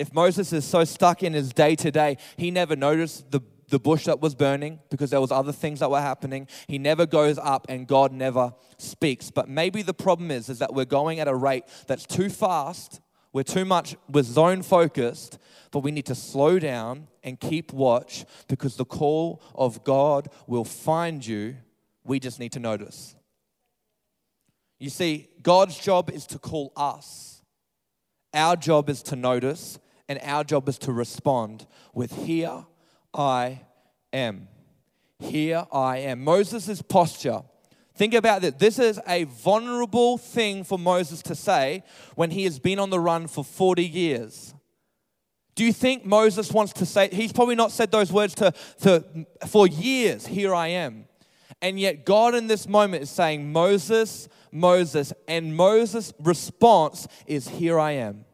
If 0.00 0.14
Moses 0.14 0.54
is 0.54 0.64
so 0.64 0.84
stuck 0.84 1.22
in 1.22 1.34
his 1.34 1.52
day 1.52 1.76
to 1.76 1.90
day, 1.90 2.16
he 2.38 2.50
never 2.50 2.74
noticed 2.74 3.30
the, 3.30 3.42
the 3.68 3.78
bush 3.78 4.06
that 4.06 4.18
was 4.18 4.34
burning 4.34 4.78
because 4.88 5.10
there 5.10 5.20
was 5.20 5.30
other 5.30 5.52
things 5.52 5.80
that 5.80 5.90
were 5.90 6.00
happening. 6.00 6.48
He 6.68 6.78
never 6.78 7.04
goes 7.04 7.36
up 7.36 7.66
and 7.68 7.86
God 7.86 8.10
never 8.10 8.54
speaks. 8.78 9.30
But 9.30 9.50
maybe 9.50 9.82
the 9.82 9.92
problem 9.92 10.30
is, 10.30 10.48
is 10.48 10.58
that 10.60 10.72
we're 10.72 10.86
going 10.86 11.20
at 11.20 11.28
a 11.28 11.34
rate 11.34 11.64
that's 11.86 12.06
too 12.06 12.30
fast. 12.30 13.02
We're 13.32 13.44
too 13.44 13.64
much, 13.64 13.96
we're 14.08 14.24
zone 14.24 14.62
focused, 14.62 15.38
but 15.70 15.80
we 15.80 15.92
need 15.92 16.06
to 16.06 16.14
slow 16.14 16.58
down 16.58 17.06
and 17.22 17.38
keep 17.38 17.72
watch 17.72 18.24
because 18.48 18.76
the 18.76 18.84
call 18.84 19.40
of 19.54 19.84
God 19.84 20.28
will 20.46 20.64
find 20.64 21.24
you. 21.24 21.56
We 22.02 22.18
just 22.18 22.40
need 22.40 22.52
to 22.52 22.60
notice. 22.60 23.14
You 24.80 24.90
see, 24.90 25.28
God's 25.42 25.78
job 25.78 26.10
is 26.10 26.26
to 26.28 26.38
call 26.38 26.72
us. 26.76 27.42
Our 28.32 28.56
job 28.56 28.88
is 28.88 29.02
to 29.04 29.16
notice, 29.16 29.78
and 30.08 30.18
our 30.22 30.42
job 30.42 30.68
is 30.68 30.78
to 30.78 30.92
respond 30.92 31.66
with, 31.94 32.24
Here 32.24 32.64
I 33.12 33.60
am. 34.12 34.48
Here 35.18 35.66
I 35.70 35.98
am. 35.98 36.24
Moses' 36.24 36.82
posture. 36.82 37.42
Think 38.00 38.14
about 38.14 38.40
this. 38.40 38.54
This 38.54 38.78
is 38.78 38.98
a 39.06 39.24
vulnerable 39.24 40.16
thing 40.16 40.64
for 40.64 40.78
Moses 40.78 41.20
to 41.24 41.34
say 41.34 41.84
when 42.14 42.30
he 42.30 42.44
has 42.44 42.58
been 42.58 42.78
on 42.78 42.88
the 42.88 42.98
run 42.98 43.26
for 43.26 43.44
40 43.44 43.84
years. 43.84 44.54
Do 45.54 45.66
you 45.66 45.72
think 45.74 46.06
Moses 46.06 46.50
wants 46.50 46.72
to 46.72 46.86
say, 46.86 47.10
he's 47.12 47.30
probably 47.30 47.56
not 47.56 47.72
said 47.72 47.90
those 47.90 48.10
words 48.10 48.34
to, 48.36 48.54
to, 48.80 49.04
for 49.46 49.66
years, 49.66 50.26
here 50.26 50.54
I 50.54 50.68
am. 50.68 51.04
And 51.60 51.78
yet, 51.78 52.06
God 52.06 52.34
in 52.34 52.46
this 52.46 52.66
moment 52.66 53.02
is 53.02 53.10
saying, 53.10 53.52
Moses, 53.52 54.30
Moses, 54.50 55.12
and 55.28 55.54
Moses' 55.54 56.14
response 56.20 57.06
is, 57.26 57.48
Here 57.48 57.78
I 57.78 57.90
am. 57.90 58.24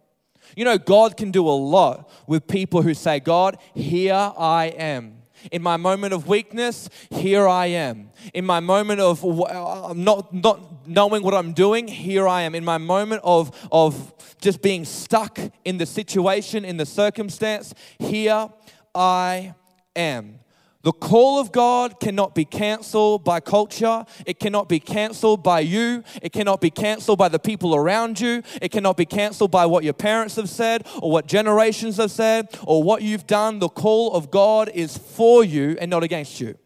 You 0.56 0.64
know, 0.64 0.78
God 0.78 1.16
can 1.16 1.32
do 1.32 1.48
a 1.48 1.50
lot 1.50 2.08
with 2.28 2.46
people 2.46 2.82
who 2.82 2.94
say, 2.94 3.18
God, 3.18 3.58
here 3.74 4.14
I 4.38 4.66
am. 4.66 5.15
In 5.52 5.62
my 5.62 5.76
moment 5.76 6.14
of 6.14 6.26
weakness, 6.26 6.88
here 7.10 7.46
I 7.46 7.66
am. 7.66 8.10
In 8.34 8.44
my 8.44 8.60
moment 8.60 9.00
of 9.00 9.24
uh, 9.24 9.92
not, 9.94 10.32
not 10.32 10.86
knowing 10.86 11.22
what 11.22 11.34
I'm 11.34 11.52
doing, 11.52 11.88
here 11.88 12.26
I 12.28 12.42
am. 12.42 12.54
In 12.54 12.64
my 12.64 12.78
moment 12.78 13.22
of, 13.24 13.68
of 13.70 14.12
just 14.40 14.62
being 14.62 14.84
stuck 14.84 15.38
in 15.64 15.78
the 15.78 15.86
situation, 15.86 16.64
in 16.64 16.76
the 16.76 16.86
circumstance, 16.86 17.74
here 17.98 18.48
I 18.94 19.54
am. 19.94 20.40
The 20.86 20.92
call 20.92 21.40
of 21.40 21.50
God 21.50 21.98
cannot 21.98 22.36
be 22.36 22.44
canceled 22.44 23.24
by 23.24 23.40
culture. 23.40 24.06
It 24.24 24.38
cannot 24.38 24.68
be 24.68 24.78
canceled 24.78 25.42
by 25.42 25.58
you. 25.58 26.04
It 26.22 26.32
cannot 26.32 26.60
be 26.60 26.70
canceled 26.70 27.18
by 27.18 27.28
the 27.28 27.40
people 27.40 27.74
around 27.74 28.20
you. 28.20 28.44
It 28.62 28.70
cannot 28.70 28.96
be 28.96 29.04
canceled 29.04 29.50
by 29.50 29.66
what 29.66 29.82
your 29.82 29.94
parents 29.94 30.36
have 30.36 30.48
said 30.48 30.86
or 31.02 31.10
what 31.10 31.26
generations 31.26 31.96
have 31.96 32.12
said 32.12 32.56
or 32.62 32.84
what 32.84 33.02
you've 33.02 33.26
done. 33.26 33.58
The 33.58 33.68
call 33.68 34.14
of 34.14 34.30
God 34.30 34.70
is 34.72 34.96
for 34.96 35.42
you 35.42 35.76
and 35.80 35.90
not 35.90 36.04
against 36.04 36.40
you. 36.40 36.56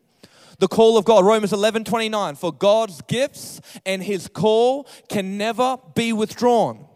The 0.58 0.68
call 0.68 0.98
of 0.98 1.06
God, 1.06 1.24
Romans 1.24 1.54
11 1.54 1.84
29, 1.84 2.34
for 2.34 2.52
God's 2.52 3.00
gifts 3.00 3.62
and 3.86 4.02
his 4.02 4.28
call 4.28 4.86
can 5.08 5.38
never 5.38 5.78
be 5.94 6.12
withdrawn. 6.12 6.89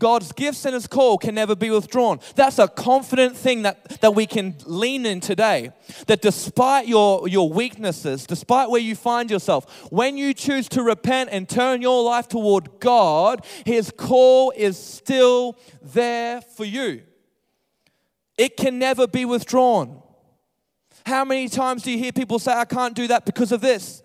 God's 0.00 0.32
gifts 0.32 0.64
and 0.64 0.74
His 0.74 0.88
call 0.88 1.16
can 1.16 1.36
never 1.36 1.54
be 1.54 1.70
withdrawn. 1.70 2.18
That's 2.34 2.58
a 2.58 2.66
confident 2.66 3.36
thing 3.36 3.62
that, 3.62 4.00
that 4.00 4.16
we 4.16 4.26
can 4.26 4.56
lean 4.66 5.06
in 5.06 5.20
today. 5.20 5.70
That 6.08 6.22
despite 6.22 6.88
your, 6.88 7.28
your 7.28 7.48
weaknesses, 7.48 8.26
despite 8.26 8.68
where 8.68 8.80
you 8.80 8.96
find 8.96 9.30
yourself, 9.30 9.92
when 9.92 10.16
you 10.16 10.34
choose 10.34 10.68
to 10.70 10.82
repent 10.82 11.30
and 11.30 11.48
turn 11.48 11.80
your 11.82 12.02
life 12.02 12.26
toward 12.26 12.80
God, 12.80 13.46
His 13.64 13.92
call 13.96 14.52
is 14.56 14.76
still 14.76 15.56
there 15.80 16.40
for 16.40 16.64
you. 16.64 17.02
It 18.36 18.56
can 18.56 18.78
never 18.78 19.06
be 19.06 19.24
withdrawn. 19.24 20.02
How 21.06 21.24
many 21.24 21.48
times 21.48 21.82
do 21.82 21.90
you 21.90 21.98
hear 21.98 22.10
people 22.10 22.38
say, 22.38 22.52
I 22.52 22.64
can't 22.64 22.94
do 22.94 23.06
that 23.08 23.24
because 23.24 23.52
of 23.52 23.60
this? 23.60 24.02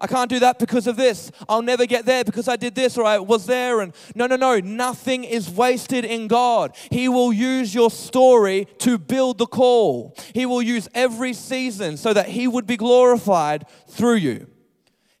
I 0.00 0.06
can't 0.06 0.30
do 0.30 0.38
that 0.38 0.58
because 0.58 0.86
of 0.86 0.96
this. 0.96 1.30
I'll 1.48 1.62
never 1.62 1.84
get 1.86 2.06
there 2.06 2.24
because 2.24 2.48
I 2.48 2.56
did 2.56 2.74
this 2.74 2.96
or 2.96 3.04
I 3.04 3.18
was 3.18 3.46
there. 3.46 3.80
And 3.80 3.92
no, 4.14 4.26
no, 4.26 4.36
no. 4.36 4.58
Nothing 4.58 5.24
is 5.24 5.50
wasted 5.50 6.04
in 6.04 6.26
God. 6.26 6.74
He 6.90 7.08
will 7.08 7.32
use 7.32 7.74
your 7.74 7.90
story 7.90 8.66
to 8.78 8.98
build 8.98 9.38
the 9.38 9.46
call. 9.46 10.16
He 10.34 10.46
will 10.46 10.62
use 10.62 10.88
every 10.94 11.34
season 11.34 11.96
so 11.96 12.12
that 12.12 12.28
He 12.28 12.48
would 12.48 12.66
be 12.66 12.76
glorified 12.76 13.66
through 13.88 14.16
you. 14.16 14.46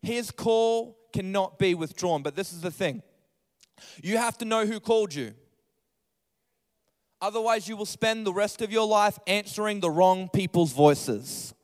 His 0.02 0.30
call 0.30 0.96
cannot 1.12 1.58
be 1.58 1.74
withdrawn. 1.74 2.22
But 2.22 2.36
this 2.36 2.52
is 2.52 2.62
the 2.62 2.70
thing 2.70 3.02
you 4.02 4.18
have 4.18 4.38
to 4.38 4.44
know 4.44 4.66
who 4.66 4.80
called 4.80 5.14
you. 5.14 5.34
Otherwise, 7.22 7.68
you 7.68 7.76
will 7.76 7.86
spend 7.86 8.26
the 8.26 8.32
rest 8.32 8.62
of 8.62 8.72
your 8.72 8.86
life 8.86 9.18
answering 9.26 9.80
the 9.80 9.90
wrong 9.90 10.30
people's 10.30 10.72
voices. 10.72 11.54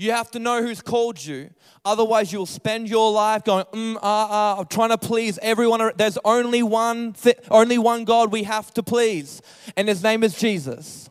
You 0.00 0.12
have 0.12 0.30
to 0.30 0.38
know 0.38 0.62
who's 0.62 0.80
called 0.80 1.22
you. 1.22 1.50
Otherwise, 1.84 2.32
you'll 2.32 2.46
spend 2.46 2.88
your 2.88 3.12
life 3.12 3.44
going, 3.44 3.66
mm, 3.66 3.96
ah, 3.96 4.56
ah, 4.60 4.64
trying 4.64 4.88
to 4.88 4.96
please 4.96 5.38
everyone. 5.42 5.92
There's 5.94 6.16
only 6.24 6.62
one, 6.62 7.14
only 7.50 7.76
one 7.76 8.06
God 8.06 8.32
we 8.32 8.44
have 8.44 8.72
to 8.74 8.82
please, 8.82 9.42
and 9.76 9.88
His 9.88 10.02
name 10.02 10.24
is 10.24 10.38
Jesus. 10.38 11.10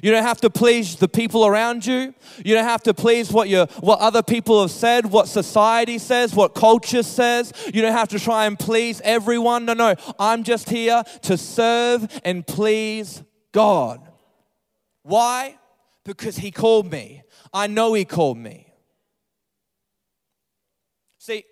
You 0.00 0.12
don't 0.12 0.22
have 0.22 0.40
to 0.42 0.50
please 0.50 0.94
the 0.94 1.08
people 1.08 1.46
around 1.46 1.84
you. 1.84 2.14
You 2.44 2.54
don't 2.54 2.64
have 2.64 2.84
to 2.84 2.94
please 2.94 3.32
what 3.32 3.48
your 3.48 3.66
what 3.80 3.98
other 3.98 4.22
people 4.22 4.60
have 4.60 4.70
said, 4.70 5.06
what 5.06 5.26
society 5.26 5.98
says, 5.98 6.32
what 6.32 6.54
culture 6.54 7.02
says. 7.02 7.52
You 7.74 7.82
don't 7.82 7.90
have 7.90 8.10
to 8.10 8.20
try 8.20 8.46
and 8.46 8.56
please 8.56 9.00
everyone. 9.02 9.64
No, 9.64 9.72
no. 9.72 9.96
I'm 10.16 10.44
just 10.44 10.70
here 10.70 11.02
to 11.22 11.36
serve 11.36 12.06
and 12.24 12.46
please 12.46 13.24
God. 13.50 14.00
Why? 15.02 15.58
Because 16.04 16.36
He 16.36 16.52
called 16.52 16.92
me. 16.92 17.24
I 17.52 17.66
know 17.66 17.94
He 17.94 18.04
called 18.04 18.38
me. 18.38 18.72
See, 21.18 21.44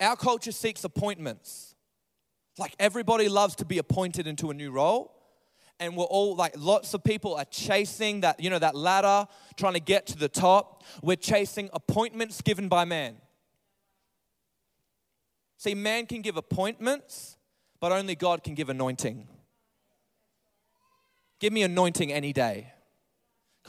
our 0.00 0.16
culture 0.16 0.52
seeks 0.52 0.84
appointments. 0.84 1.74
Like 2.58 2.74
everybody 2.78 3.28
loves 3.28 3.54
to 3.56 3.64
be 3.64 3.78
appointed 3.78 4.26
into 4.26 4.50
a 4.50 4.54
new 4.54 4.70
role. 4.70 5.16
And 5.78 5.96
we're 5.96 6.04
all 6.04 6.36
like 6.36 6.54
lots 6.58 6.92
of 6.92 7.02
people 7.02 7.34
are 7.34 7.46
chasing 7.46 8.20
that, 8.20 8.38
you 8.40 8.50
know, 8.50 8.58
that 8.58 8.74
ladder, 8.74 9.26
trying 9.56 9.72
to 9.74 9.80
get 9.80 10.06
to 10.08 10.18
the 10.18 10.28
top. 10.28 10.84
We're 11.02 11.16
chasing 11.16 11.70
appointments 11.72 12.42
given 12.42 12.68
by 12.68 12.84
man. 12.84 13.16
See, 15.56 15.74
man 15.74 16.06
can 16.06 16.22
give 16.22 16.36
appointments, 16.36 17.36
but 17.80 17.92
only 17.92 18.14
God 18.14 18.42
can 18.42 18.54
give 18.54 18.68
anointing. 18.68 19.26
Give 21.38 21.52
me 21.52 21.62
anointing 21.62 22.12
any 22.12 22.32
day. 22.32 22.72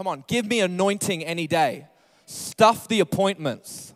Come 0.01 0.07
on, 0.07 0.23
give 0.25 0.47
me 0.47 0.61
anointing 0.61 1.23
any 1.23 1.45
day. 1.45 1.85
Stuff 2.25 2.87
the 2.87 3.01
appointments. 3.01 3.93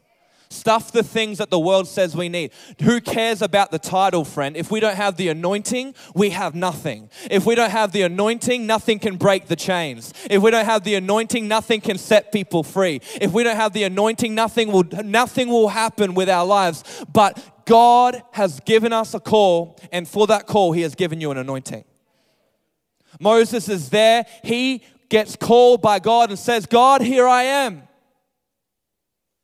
Stuff 0.49 0.91
the 0.91 1.01
things 1.01 1.39
that 1.39 1.49
the 1.49 1.57
world 1.57 1.87
says 1.87 2.15
we 2.15 2.29
need. 2.29 2.51
Who 2.83 3.01
cares 3.01 3.41
about 3.41 3.71
the 3.71 3.79
title, 3.79 4.23
friend? 4.23 4.55
If 4.55 4.69
we 4.69 4.79
don't 4.79 4.97
have 4.97 5.17
the 5.17 5.29
anointing, 5.29 5.95
we 6.13 6.29
have 6.29 6.53
nothing. 6.53 7.09
If 7.31 7.47
we 7.47 7.55
don't 7.55 7.71
have 7.71 7.91
the 7.91 8.03
anointing, 8.03 8.67
nothing 8.67 8.99
can 8.99 9.17
break 9.17 9.47
the 9.47 9.55
chains. 9.55 10.13
If 10.29 10.43
we 10.43 10.51
don't 10.51 10.65
have 10.65 10.83
the 10.83 10.93
anointing, 10.93 11.47
nothing 11.47 11.81
can 11.81 11.97
set 11.97 12.31
people 12.31 12.61
free. 12.61 13.01
If 13.19 13.31
we 13.31 13.41
don't 13.41 13.55
have 13.55 13.73
the 13.73 13.85
anointing, 13.85 14.35
nothing 14.35 14.71
will 14.71 14.85
nothing 15.03 15.47
will 15.47 15.69
happen 15.69 16.13
with 16.13 16.29
our 16.29 16.45
lives. 16.45 16.83
But 17.11 17.43
God 17.65 18.21
has 18.33 18.59
given 18.59 18.93
us 18.93 19.15
a 19.15 19.19
call, 19.19 19.79
and 19.91 20.07
for 20.07 20.27
that 20.27 20.45
call, 20.45 20.71
He 20.71 20.81
has 20.81 20.93
given 20.93 21.19
you 21.19 21.31
an 21.31 21.39
anointing. 21.39 21.83
Moses 23.19 23.69
is 23.69 23.89
there. 23.89 24.25
He 24.43 24.83
gets 25.09 25.35
called 25.35 25.81
by 25.81 25.99
God 25.99 26.29
and 26.29 26.39
says, 26.39 26.65
God, 26.65 27.01
here 27.01 27.27
I 27.27 27.43
am. 27.43 27.83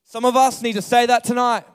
Some 0.04 0.26
of 0.26 0.36
us 0.36 0.62
need 0.62 0.74
to 0.74 0.82
say 0.82 1.06
that 1.06 1.24
tonight. 1.24 1.66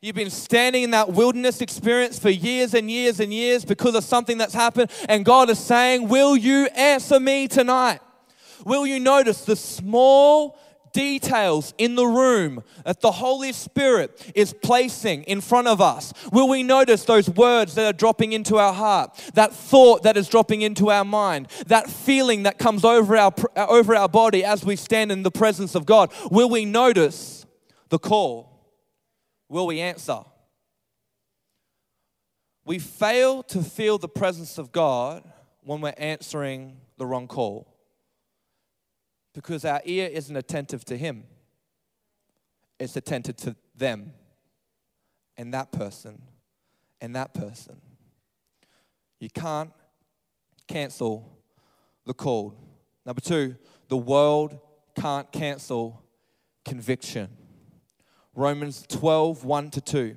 You've 0.00 0.16
been 0.16 0.28
standing 0.28 0.82
in 0.82 0.90
that 0.90 1.12
wilderness 1.12 1.60
experience 1.62 2.18
for 2.18 2.28
years 2.28 2.74
and 2.74 2.90
years 2.90 3.20
and 3.20 3.32
years 3.32 3.64
because 3.64 3.94
of 3.94 4.04
something 4.04 4.36
that's 4.36 4.52
happened, 4.52 4.90
and 5.08 5.24
God 5.24 5.48
is 5.48 5.58
saying, 5.58 6.08
Will 6.08 6.36
you 6.36 6.66
answer 6.74 7.18
me 7.18 7.48
tonight? 7.48 8.00
Will 8.66 8.86
you 8.86 9.00
notice 9.00 9.44
the 9.44 9.56
small 9.56 10.58
details 10.94 11.74
in 11.76 11.96
the 11.96 12.06
room 12.06 12.62
that 12.86 13.02
the 13.02 13.10
Holy 13.10 13.52
Spirit 13.52 14.32
is 14.34 14.54
placing 14.54 15.24
in 15.24 15.42
front 15.42 15.68
of 15.68 15.82
us? 15.82 16.14
Will 16.32 16.48
we 16.48 16.62
notice 16.62 17.04
those 17.04 17.28
words 17.28 17.74
that 17.74 17.84
are 17.84 17.96
dropping 17.96 18.32
into 18.32 18.56
our 18.56 18.72
heart, 18.72 19.20
that 19.34 19.52
thought 19.52 20.04
that 20.04 20.16
is 20.16 20.28
dropping 20.28 20.62
into 20.62 20.90
our 20.90 21.04
mind, 21.04 21.48
that 21.66 21.90
feeling 21.90 22.44
that 22.44 22.58
comes 22.58 22.84
over 22.84 23.16
our, 23.16 23.34
uh, 23.56 23.66
over 23.68 23.94
our 23.94 24.08
body 24.08 24.42
as 24.42 24.64
we 24.64 24.76
stand 24.76 25.12
in 25.12 25.22
the 25.22 25.30
presence 25.30 25.74
of 25.74 25.84
God? 25.84 26.10
Will 26.30 26.48
we 26.48 26.64
notice 26.64 27.44
the 27.90 27.98
call? 27.98 28.70
Will 29.50 29.66
we 29.66 29.80
answer? 29.80 30.20
We 32.64 32.78
fail 32.78 33.42
to 33.44 33.62
feel 33.62 33.98
the 33.98 34.08
presence 34.08 34.56
of 34.56 34.72
God 34.72 35.22
when 35.62 35.80
we're 35.80 35.92
answering 35.98 36.78
the 36.96 37.04
wrong 37.04 37.26
call 37.26 37.73
because 39.34 39.64
our 39.64 39.82
ear 39.84 40.08
isn't 40.10 40.36
attentive 40.36 40.84
to 40.86 40.96
Him, 40.96 41.24
it's 42.78 42.96
attentive 42.96 43.36
to 43.36 43.56
them 43.76 44.12
and 45.36 45.52
that 45.52 45.72
person 45.72 46.22
and 47.00 47.14
that 47.16 47.34
person. 47.34 47.80
You 49.18 49.28
can't 49.30 49.70
cancel 50.66 51.38
the 52.06 52.14
call. 52.14 52.54
Number 53.04 53.20
two, 53.20 53.56
the 53.88 53.96
world 53.96 54.58
can't 54.98 55.30
cancel 55.32 56.02
conviction. 56.64 57.28
Romans 58.34 58.84
12, 58.88 59.44
1 59.44 59.70
to 59.70 59.80
2. 59.80 60.16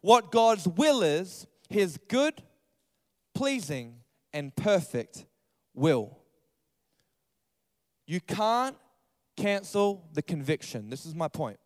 what 0.00 0.30
God's 0.30 0.66
will 0.66 1.02
is, 1.02 1.46
his 1.68 1.98
good, 2.08 2.42
pleasing, 3.34 3.96
and 4.32 4.54
perfect 4.54 5.26
will. 5.74 6.18
You 8.06 8.20
can't 8.20 8.76
cancel 9.36 10.08
the 10.12 10.22
conviction. 10.22 10.90
This 10.90 11.06
is 11.06 11.14
my 11.14 11.28
point. 11.28 11.58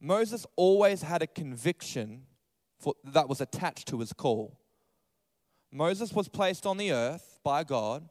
Moses 0.00 0.46
always 0.56 1.02
had 1.02 1.22
a 1.22 1.26
conviction 1.26 2.22
for, 2.78 2.94
that 3.04 3.28
was 3.28 3.40
attached 3.40 3.88
to 3.88 4.00
his 4.00 4.12
call. 4.12 4.58
Moses 5.72 6.12
was 6.12 6.28
placed 6.28 6.66
on 6.66 6.76
the 6.76 6.92
earth 6.92 7.38
by 7.42 7.64
God 7.64 8.08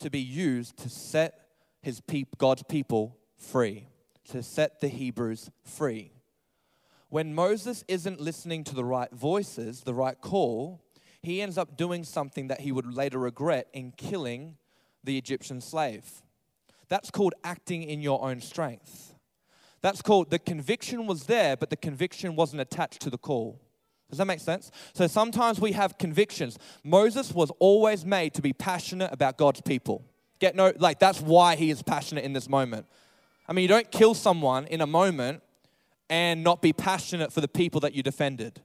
to 0.00 0.10
be 0.10 0.20
used 0.20 0.76
to 0.78 0.88
set 0.88 1.34
his 1.82 2.00
peop, 2.00 2.36
God's 2.38 2.62
people 2.64 3.16
free, 3.36 3.88
to 4.30 4.42
set 4.42 4.80
the 4.80 4.88
Hebrews 4.88 5.50
free 5.64 6.12
when 7.10 7.34
Moses 7.34 7.84
isn't 7.88 8.20
listening 8.20 8.64
to 8.64 8.74
the 8.74 8.84
right 8.84 9.12
voices, 9.12 9.82
the 9.82 9.94
right 9.94 10.18
call, 10.20 10.80
he 11.22 11.42
ends 11.42 11.58
up 11.58 11.76
doing 11.76 12.04
something 12.04 12.46
that 12.48 12.60
he 12.60 12.72
would 12.72 12.94
later 12.94 13.18
regret 13.18 13.68
in 13.72 13.92
killing 13.92 14.56
the 15.04 15.18
Egyptian 15.18 15.60
slave. 15.60 16.22
That's 16.88 17.10
called 17.10 17.34
acting 17.44 17.82
in 17.82 18.00
your 18.00 18.24
own 18.24 18.40
strength. 18.40 19.14
That's 19.82 20.02
called 20.02 20.30
the 20.30 20.38
conviction 20.38 21.06
was 21.06 21.24
there, 21.24 21.56
but 21.56 21.70
the 21.70 21.76
conviction 21.76 22.36
wasn't 22.36 22.62
attached 22.62 23.00
to 23.02 23.10
the 23.10 23.18
call. 23.18 23.60
Does 24.08 24.18
that 24.18 24.26
make 24.26 24.40
sense? 24.40 24.70
So 24.92 25.06
sometimes 25.06 25.60
we 25.60 25.72
have 25.72 25.98
convictions. 25.98 26.58
Moses 26.84 27.32
was 27.32 27.50
always 27.58 28.04
made 28.04 28.34
to 28.34 28.42
be 28.42 28.52
passionate 28.52 29.12
about 29.12 29.36
God's 29.36 29.60
people. 29.60 30.04
Get 30.38 30.56
no, 30.56 30.72
like 30.78 30.98
that's 30.98 31.20
why 31.20 31.56
he 31.56 31.70
is 31.70 31.82
passionate 31.82 32.24
in 32.24 32.32
this 32.32 32.48
moment. 32.48 32.86
I 33.48 33.52
mean, 33.52 33.62
you 33.62 33.68
don't 33.68 33.90
kill 33.90 34.14
someone 34.14 34.66
in 34.66 34.80
a 34.80 34.86
moment 34.86 35.42
and 36.10 36.44
not 36.44 36.60
be 36.60 36.72
passionate 36.72 37.32
for 37.32 37.40
the 37.40 37.48
people 37.48 37.80
that 37.80 37.94
you 37.94 38.02
defended. 38.02 38.60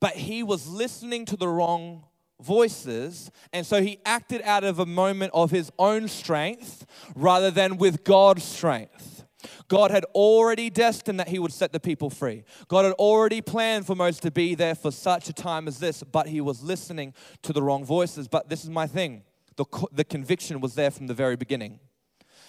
But 0.00 0.14
he 0.14 0.42
was 0.42 0.66
listening 0.66 1.26
to 1.26 1.36
the 1.36 1.46
wrong 1.46 2.04
voices, 2.40 3.30
and 3.52 3.64
so 3.64 3.82
he 3.82 3.98
acted 4.04 4.42
out 4.42 4.64
of 4.64 4.78
a 4.78 4.86
moment 4.86 5.30
of 5.34 5.50
his 5.50 5.70
own 5.78 6.08
strength 6.08 6.84
rather 7.14 7.50
than 7.50 7.76
with 7.76 8.02
God's 8.02 8.42
strength. 8.42 9.24
God 9.68 9.90
had 9.90 10.04
already 10.14 10.70
destined 10.70 11.18
that 11.20 11.28
he 11.28 11.38
would 11.38 11.52
set 11.52 11.72
the 11.72 11.80
people 11.80 12.10
free. 12.10 12.44
God 12.68 12.84
had 12.84 12.94
already 12.94 13.40
planned 13.40 13.86
for 13.86 13.94
Moses 13.94 14.20
to 14.20 14.30
be 14.30 14.54
there 14.54 14.74
for 14.74 14.90
such 14.90 15.28
a 15.28 15.32
time 15.32 15.68
as 15.68 15.78
this, 15.78 16.02
but 16.02 16.28
he 16.28 16.40
was 16.40 16.62
listening 16.62 17.12
to 17.42 17.52
the 17.52 17.62
wrong 17.62 17.84
voices. 17.84 18.28
But 18.28 18.48
this 18.48 18.64
is 18.64 18.70
my 18.70 18.86
thing 18.86 19.24
the, 19.56 19.64
the 19.92 20.04
conviction 20.04 20.60
was 20.60 20.74
there 20.74 20.90
from 20.90 21.08
the 21.08 21.14
very 21.14 21.36
beginning. 21.36 21.80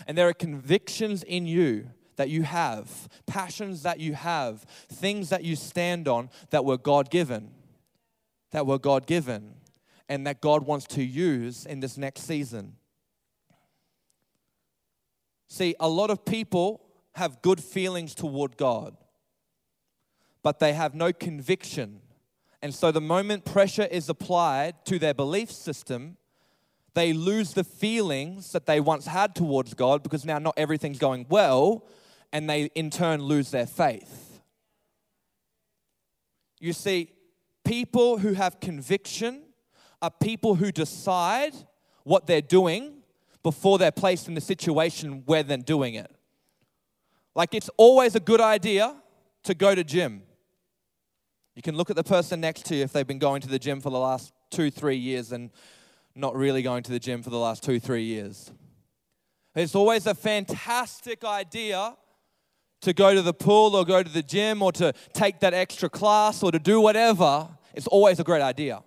And 0.07 0.17
there 0.17 0.27
are 0.27 0.33
convictions 0.33 1.23
in 1.23 1.45
you 1.45 1.89
that 2.15 2.29
you 2.29 2.43
have, 2.43 3.07
passions 3.25 3.83
that 3.83 3.99
you 3.99 4.13
have, 4.13 4.61
things 4.91 5.29
that 5.29 5.43
you 5.43 5.55
stand 5.55 6.07
on 6.07 6.29
that 6.49 6.65
were 6.65 6.77
God 6.77 7.09
given, 7.09 7.51
that 8.51 8.65
were 8.65 8.79
God 8.79 9.07
given, 9.07 9.55
and 10.09 10.27
that 10.27 10.41
God 10.41 10.65
wants 10.65 10.85
to 10.87 11.03
use 11.03 11.65
in 11.65 11.79
this 11.79 11.97
next 11.97 12.21
season. 12.21 12.75
See, 15.47 15.75
a 15.79 15.89
lot 15.89 16.09
of 16.09 16.25
people 16.25 16.81
have 17.15 17.41
good 17.41 17.61
feelings 17.61 18.15
toward 18.15 18.57
God, 18.57 18.97
but 20.41 20.59
they 20.59 20.73
have 20.73 20.95
no 20.95 21.13
conviction. 21.13 22.01
And 22.61 22.73
so 22.73 22.91
the 22.91 23.01
moment 23.01 23.45
pressure 23.45 23.87
is 23.89 24.09
applied 24.09 24.85
to 24.85 24.97
their 24.97 25.13
belief 25.13 25.51
system, 25.51 26.17
they 26.93 27.13
lose 27.13 27.53
the 27.53 27.63
feelings 27.63 28.51
that 28.51 28.65
they 28.65 28.79
once 28.79 29.05
had 29.05 29.35
towards 29.35 29.73
God 29.73 30.03
because 30.03 30.25
now 30.25 30.39
not 30.39 30.53
everything's 30.57 30.99
going 30.99 31.25
well 31.29 31.85
and 32.33 32.49
they 32.49 32.63
in 32.75 32.89
turn 32.89 33.21
lose 33.21 33.51
their 33.51 33.67
faith. 33.67 34.41
You 36.59 36.73
see, 36.73 37.11
people 37.63 38.17
who 38.17 38.33
have 38.33 38.59
conviction 38.59 39.43
are 40.01 40.11
people 40.11 40.55
who 40.55 40.71
decide 40.71 41.53
what 42.03 42.25
they're 42.25 42.41
doing 42.41 42.95
before 43.43 43.77
they're 43.77 43.91
placed 43.91 44.27
in 44.27 44.33
the 44.33 44.41
situation 44.41 45.23
where 45.25 45.43
they're 45.43 45.57
doing 45.57 45.93
it. 45.93 46.09
Like 47.35 47.53
it's 47.53 47.69
always 47.77 48.15
a 48.15 48.19
good 48.19 48.41
idea 48.41 48.95
to 49.43 49.53
go 49.53 49.75
to 49.75 49.83
gym. 49.83 50.23
You 51.55 51.61
can 51.61 51.75
look 51.75 51.89
at 51.89 51.95
the 51.95 52.03
person 52.03 52.41
next 52.41 52.65
to 52.65 52.75
you 52.75 52.83
if 52.83 52.93
they've 52.93 53.05
been 53.05 53.19
going 53.19 53.41
to 53.41 53.47
the 53.47 53.59
gym 53.59 53.79
for 53.79 53.91
the 53.91 53.99
last 53.99 54.33
two, 54.49 54.71
three 54.71 54.95
years 54.95 55.31
and 55.31 55.51
not 56.15 56.35
really 56.35 56.61
going 56.61 56.83
to 56.83 56.91
the 56.91 56.99
gym 56.99 57.21
for 57.21 57.29
the 57.29 57.37
last 57.37 57.63
two, 57.63 57.79
three 57.79 58.03
years. 58.03 58.51
It's 59.55 59.75
always 59.75 60.07
a 60.07 60.15
fantastic 60.15 61.23
idea 61.23 61.95
to 62.83 62.93
go 62.93 63.13
to 63.13 63.21
the 63.21 63.33
pool 63.33 63.75
or 63.75 63.85
go 63.85 64.03
to 64.03 64.09
the 64.09 64.23
gym 64.23 64.61
or 64.61 64.71
to 64.73 64.93
take 65.13 65.39
that 65.39 65.53
extra 65.53 65.89
class 65.89 66.43
or 66.43 66.51
to 66.51 66.59
do 66.59 66.79
whatever, 66.81 67.47
it's 67.73 67.87
always 67.87 68.19
a 68.19 68.23
great 68.23 68.41
idea. 68.41 68.83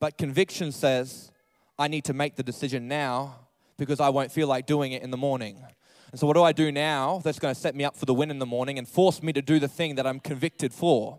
But 0.00 0.18
conviction 0.18 0.72
says, 0.72 1.30
I 1.78 1.88
need 1.88 2.04
to 2.04 2.14
make 2.14 2.36
the 2.36 2.42
decision 2.42 2.88
now 2.88 3.36
because 3.76 4.00
I 4.00 4.08
won't 4.08 4.32
feel 4.32 4.48
like 4.48 4.66
doing 4.66 4.92
it 4.92 5.02
in 5.02 5.10
the 5.10 5.16
morning. 5.16 5.62
And 6.10 6.18
so, 6.18 6.26
what 6.26 6.34
do 6.34 6.42
I 6.42 6.52
do 6.52 6.72
now 6.72 7.20
that's 7.22 7.38
going 7.38 7.54
to 7.54 7.60
set 7.60 7.74
me 7.74 7.84
up 7.84 7.96
for 7.96 8.06
the 8.06 8.14
win 8.14 8.30
in 8.30 8.38
the 8.38 8.46
morning 8.46 8.78
and 8.78 8.88
force 8.88 9.22
me 9.22 9.32
to 9.34 9.42
do 9.42 9.58
the 9.58 9.68
thing 9.68 9.96
that 9.96 10.06
I'm 10.06 10.20
convicted 10.20 10.72
for? 10.72 11.18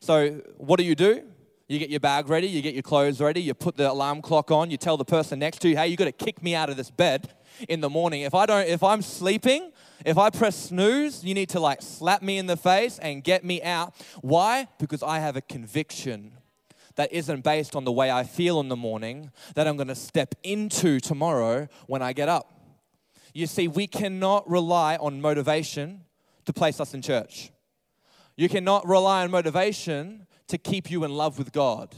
So, 0.00 0.40
what 0.56 0.78
do 0.78 0.84
you 0.84 0.96
do? 0.96 1.22
You 1.68 1.78
get 1.78 1.90
your 1.90 2.00
bag 2.00 2.28
ready, 2.28 2.48
you 2.48 2.60
get 2.60 2.74
your 2.74 2.82
clothes 2.82 3.20
ready, 3.20 3.40
you 3.40 3.54
put 3.54 3.76
the 3.76 3.90
alarm 3.90 4.20
clock 4.20 4.50
on, 4.50 4.70
you 4.70 4.76
tell 4.76 4.96
the 4.96 5.04
person 5.04 5.38
next 5.38 5.60
to 5.60 5.68
you, 5.68 5.76
hey, 5.76 5.86
you 5.86 5.96
got 5.96 6.06
to 6.06 6.12
kick 6.12 6.42
me 6.42 6.54
out 6.54 6.68
of 6.68 6.76
this 6.76 6.90
bed 6.90 7.32
in 7.68 7.80
the 7.80 7.88
morning. 7.88 8.22
If 8.22 8.34
I 8.34 8.46
don't, 8.46 8.66
if 8.66 8.82
I'm 8.82 9.00
sleeping, 9.00 9.72
if 10.04 10.18
I 10.18 10.30
press 10.30 10.56
snooze, 10.56 11.24
you 11.24 11.34
need 11.34 11.48
to 11.50 11.60
like 11.60 11.82
slap 11.82 12.22
me 12.22 12.38
in 12.38 12.46
the 12.46 12.56
face 12.56 12.98
and 12.98 13.22
get 13.22 13.44
me 13.44 13.62
out. 13.62 13.94
Why? 14.20 14.68
Because 14.78 15.02
I 15.02 15.18
have 15.18 15.36
a 15.36 15.40
conviction 15.40 16.32
that 16.96 17.12
isn't 17.12 17.42
based 17.42 17.74
on 17.74 17.84
the 17.84 17.92
way 17.92 18.10
I 18.10 18.24
feel 18.24 18.60
in 18.60 18.68
the 18.68 18.76
morning 18.76 19.30
that 19.54 19.66
I'm 19.66 19.76
going 19.76 19.88
to 19.88 19.94
step 19.94 20.34
into 20.42 21.00
tomorrow 21.00 21.68
when 21.86 22.02
I 22.02 22.12
get 22.12 22.28
up. 22.28 22.60
You 23.32 23.46
see, 23.46 23.66
we 23.66 23.86
cannot 23.86 24.48
rely 24.48 24.96
on 24.96 25.20
motivation 25.20 26.02
to 26.44 26.52
place 26.52 26.80
us 26.80 26.92
in 26.92 27.00
church. 27.00 27.50
You 28.36 28.48
cannot 28.48 28.86
rely 28.86 29.22
on 29.22 29.30
motivation 29.30 30.26
to 30.48 30.58
keep 30.58 30.90
you 30.90 31.04
in 31.04 31.12
love 31.12 31.38
with 31.38 31.52
God. 31.52 31.94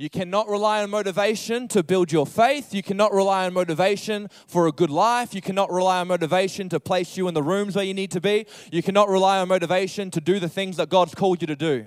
You 0.00 0.08
cannot 0.08 0.48
rely 0.48 0.82
on 0.82 0.88
motivation 0.88 1.68
to 1.68 1.82
build 1.82 2.10
your 2.10 2.26
faith. 2.26 2.72
You 2.72 2.82
cannot 2.82 3.12
rely 3.12 3.44
on 3.44 3.52
motivation 3.52 4.30
for 4.46 4.66
a 4.66 4.72
good 4.72 4.88
life. 4.88 5.34
You 5.34 5.42
cannot 5.42 5.70
rely 5.70 6.00
on 6.00 6.08
motivation 6.08 6.70
to 6.70 6.80
place 6.80 7.18
you 7.18 7.28
in 7.28 7.34
the 7.34 7.42
rooms 7.42 7.76
where 7.76 7.84
you 7.84 7.92
need 7.92 8.10
to 8.12 8.20
be. 8.22 8.46
You 8.72 8.82
cannot 8.82 9.10
rely 9.10 9.40
on 9.40 9.48
motivation 9.48 10.10
to 10.12 10.20
do 10.22 10.38
the 10.38 10.48
things 10.48 10.78
that 10.78 10.88
God's 10.88 11.14
called 11.14 11.42
you 11.42 11.46
to 11.48 11.54
do. 11.54 11.84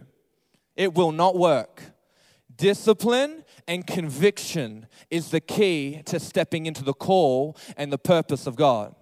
It 0.75 0.93
will 0.93 1.11
not 1.11 1.35
work. 1.35 1.81
Discipline 2.55 3.45
and 3.67 3.87
conviction 3.87 4.85
is 5.09 5.31
the 5.31 5.41
key 5.41 6.03
to 6.05 6.19
stepping 6.19 6.67
into 6.67 6.83
the 6.83 6.93
call 6.93 7.57
and 7.77 7.91
the 7.91 7.97
purpose 7.97 8.45
of 8.45 8.55
God. 8.55 8.93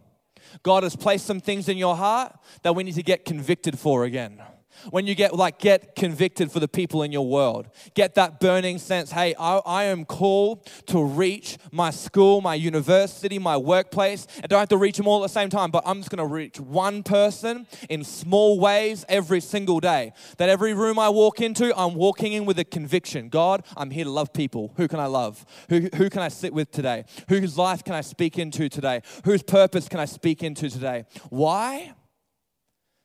God 0.64 0.84
has 0.84 0.96
placed 0.96 1.26
some 1.26 1.42
things 1.42 1.68
in 1.68 1.76
your 1.76 1.98
heart 1.98 2.34
that 2.64 2.76
we 2.76 2.86
need 2.86 2.96
to 2.96 3.04
get 3.04 3.26
convicted 3.26 3.78
for 3.78 4.06
again 4.06 4.42
when 4.90 5.08
you 5.08 5.16
get 5.16 5.36
like 5.36 5.60
get 5.60 5.96
convicted 5.96 6.52
for 6.52 6.60
the 6.60 6.68
people 6.68 7.04
in 7.04 7.12
your 7.12 7.28
world 7.28 7.68
get 7.94 8.16
that 8.16 8.40
burning 8.40 8.78
sense 8.78 9.12
hey 9.12 9.36
I, 9.40 9.58
I, 9.58 9.84
am 9.86 10.06
called 10.06 10.66
to 10.88 11.04
reach 11.04 11.58
my 11.72 11.92
school 11.92 12.42
my 12.42 12.56
university 12.56 13.40
my 13.40 13.58
workplace 13.58 14.28
i 14.44 14.48
don't 14.48 14.60
have 14.60 14.70
to 14.70 14.78
reach 14.78 14.98
them 14.98 15.08
all 15.08 15.24
at 15.24 15.28
the 15.28 15.34
same 15.34 15.50
time 15.50 15.72
but 15.72 15.84
i'm 15.86 16.00
just 16.00 16.10
going 16.10 16.28
to 16.28 16.34
reach 16.34 16.60
one 16.60 17.04
person 17.04 17.68
in 17.90 18.04
small 18.04 18.60
ways 18.60 19.06
every 19.10 19.42
single 19.42 19.80
day. 19.80 20.14
That 20.38 20.50
every 20.50 20.74
room 20.74 21.00
i 21.00 21.10
walk 21.10 21.42
into 21.42 21.78
i'm 21.78 21.96
walking 21.96 22.34
in 22.34 22.46
with 22.46 22.60
a 22.60 22.66
conviction. 22.66 23.30
God 23.30 23.66
i'm 23.78 23.92
here 23.92 24.06
to 24.06 24.10
love 24.10 24.34
people. 24.34 24.74
Who 24.78 24.88
can 24.88 25.00
i 25.00 25.06
love? 25.06 25.46
Who, 25.70 25.90
who 25.96 26.10
can 26.10 26.22
i 26.22 26.30
sit 26.30 26.54
with 26.54 26.72
today? 26.72 27.06
Whose 27.30 27.58
life 27.58 27.84
can 27.84 27.96
i 27.96 28.02
speak 28.02 28.40
into 28.40 28.70
today? 28.70 29.02
Whose 29.26 29.44
purpose 29.44 29.88
can 29.88 30.00
i 30.00 30.06
speak 30.06 30.44
into 30.44 30.70
today? 30.70 31.06
Why? 31.30 31.94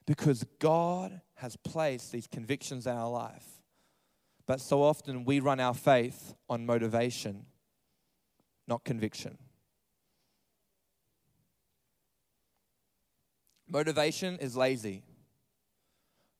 Because 0.06 0.44
god 0.58 1.20
has 1.36 1.56
placed 1.56 2.12
these 2.12 2.26
convictions 2.26 2.86
in 2.86 2.92
our 2.92 3.10
life. 3.10 3.46
But 4.46 4.60
so 4.60 4.82
often 4.82 5.24
we 5.24 5.40
run 5.40 5.60
our 5.60 5.74
faith 5.74 6.34
on 6.48 6.66
motivation, 6.66 7.46
not 8.66 8.84
conviction. 8.84 9.38
Motivation 13.68 14.38
is 14.38 14.56
lazy. 14.56 15.02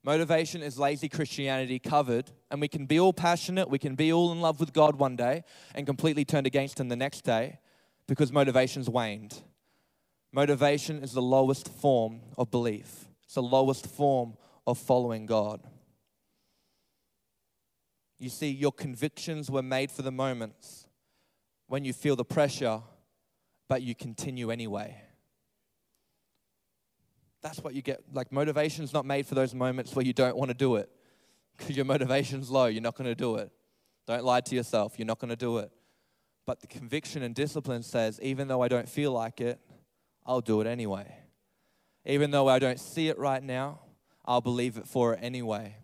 Motivation 0.04 0.62
is 0.62 0.78
lazy 0.78 1.08
Christianity 1.08 1.80
covered, 1.80 2.30
and 2.50 2.60
we 2.60 2.68
can 2.68 2.86
be 2.86 3.00
all 3.00 3.12
passionate, 3.12 3.68
we 3.68 3.80
can 3.80 3.96
be 3.96 4.12
all 4.12 4.30
in 4.30 4.40
love 4.40 4.60
with 4.60 4.72
God 4.72 4.96
one 4.96 5.16
day 5.16 5.42
and 5.74 5.84
completely 5.84 6.24
turned 6.24 6.46
against 6.46 6.78
Him 6.78 6.88
the 6.88 6.94
next 6.94 7.22
day 7.22 7.58
because 8.06 8.30
motivation's 8.30 8.88
waned. 8.88 9.42
Motivation 10.32 11.02
is 11.02 11.12
the 11.12 11.22
lowest 11.22 11.66
form 11.66 12.20
of 12.38 12.52
belief, 12.52 13.08
it's 13.24 13.34
the 13.34 13.42
lowest 13.42 13.88
form 13.88 14.36
of 14.66 14.78
following 14.78 15.26
God. 15.26 15.60
You 18.18 18.30
see, 18.30 18.50
your 18.50 18.72
convictions 18.72 19.50
were 19.50 19.62
made 19.62 19.90
for 19.90 20.02
the 20.02 20.10
moments 20.10 20.86
when 21.68 21.84
you 21.84 21.92
feel 21.92 22.16
the 22.16 22.24
pressure, 22.24 22.80
but 23.68 23.82
you 23.82 23.94
continue 23.94 24.50
anyway. 24.50 24.96
That's 27.42 27.58
what 27.62 27.74
you 27.74 27.82
get. 27.82 28.02
Like, 28.12 28.32
motivation's 28.32 28.92
not 28.92 29.04
made 29.04 29.26
for 29.26 29.34
those 29.34 29.54
moments 29.54 29.94
where 29.94 30.04
you 30.04 30.12
don't 30.12 30.36
want 30.36 30.50
to 30.50 30.54
do 30.54 30.76
it 30.76 30.90
because 31.56 31.76
your 31.76 31.84
motivation's 31.84 32.50
low. 32.50 32.66
You're 32.66 32.82
not 32.82 32.96
going 32.96 33.08
to 33.08 33.14
do 33.14 33.36
it. 33.36 33.50
Don't 34.06 34.24
lie 34.24 34.40
to 34.40 34.54
yourself. 34.54 34.98
You're 34.98 35.06
not 35.06 35.18
going 35.18 35.30
to 35.30 35.36
do 35.36 35.58
it. 35.58 35.70
But 36.46 36.60
the 36.60 36.66
conviction 36.66 37.22
and 37.22 37.34
discipline 37.34 37.82
says, 37.82 38.18
even 38.22 38.48
though 38.48 38.62
I 38.62 38.68
don't 38.68 38.88
feel 38.88 39.12
like 39.12 39.40
it, 39.40 39.60
I'll 40.24 40.40
do 40.40 40.60
it 40.60 40.66
anyway. 40.66 41.12
Even 42.04 42.30
though 42.30 42.48
I 42.48 42.58
don't 42.58 42.80
see 42.80 43.08
it 43.08 43.18
right 43.18 43.42
now, 43.42 43.80
I'll 44.26 44.40
believe 44.40 44.76
it 44.76 44.86
for 44.86 45.14
it 45.14 45.20
anyway. 45.22 45.76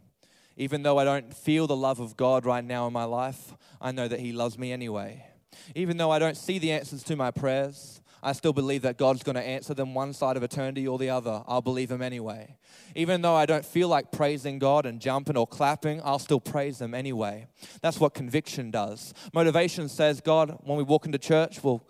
Even 0.57 0.83
though 0.83 0.99
I 0.99 1.05
don't 1.05 1.35
feel 1.35 1.67
the 1.67 1.77
love 1.77 2.01
of 2.01 2.17
God 2.17 2.45
right 2.45 2.65
now 2.65 2.87
in 2.87 2.93
my 2.93 3.05
life, 3.05 3.55
I 3.81 3.93
know 3.93 4.09
that 4.09 4.21
He 4.21 4.33
loves 4.33 4.59
me 4.59 4.73
anyway. 4.73 5.27
Even 5.75 5.97
though 5.97 6.11
I 6.11 6.19
don't 6.19 6.37
see 6.37 6.59
the 6.59 6.73
answers 6.73 7.03
to 7.05 7.17
my 7.17 7.31
prayers, 7.31 8.01
I 8.23 8.33
still 8.33 8.53
believe 8.53 8.83
that 8.83 8.99
God's 8.99 9.23
going 9.23 9.35
to 9.35 9.43
answer 9.43 9.75
them 9.75 9.95
one 9.95 10.13
side 10.13 10.37
of 10.37 10.43
eternity 10.43 10.87
or 10.87 10.97
the 10.99 11.11
other. 11.11 11.43
I'll 11.49 11.63
believe 11.63 11.91
Him 11.91 12.03
anyway. 12.03 12.57
Even 12.95 13.23
though 13.23 13.35
I 13.35 13.47
don't 13.47 13.65
feel 13.65 13.89
like 13.89 14.13
praising 14.13 14.59
God 14.59 14.87
and 14.87 15.01
jumping 15.01 15.37
or 15.37 15.47
clapping, 15.47 16.01
I'll 16.05 16.21
still 16.21 16.41
praise 16.41 16.81
Him 16.81 16.95
anyway. 16.95 17.47
That's 17.81 17.99
what 17.99 18.15
conviction 18.15 18.71
does. 18.71 19.13
Motivation 19.33 19.89
says, 19.89 20.21
God, 20.21 20.59
when 20.63 20.77
we 20.79 20.85
walk 20.85 21.07
into 21.07 21.19
church, 21.19 21.65
we'll, 21.65 21.85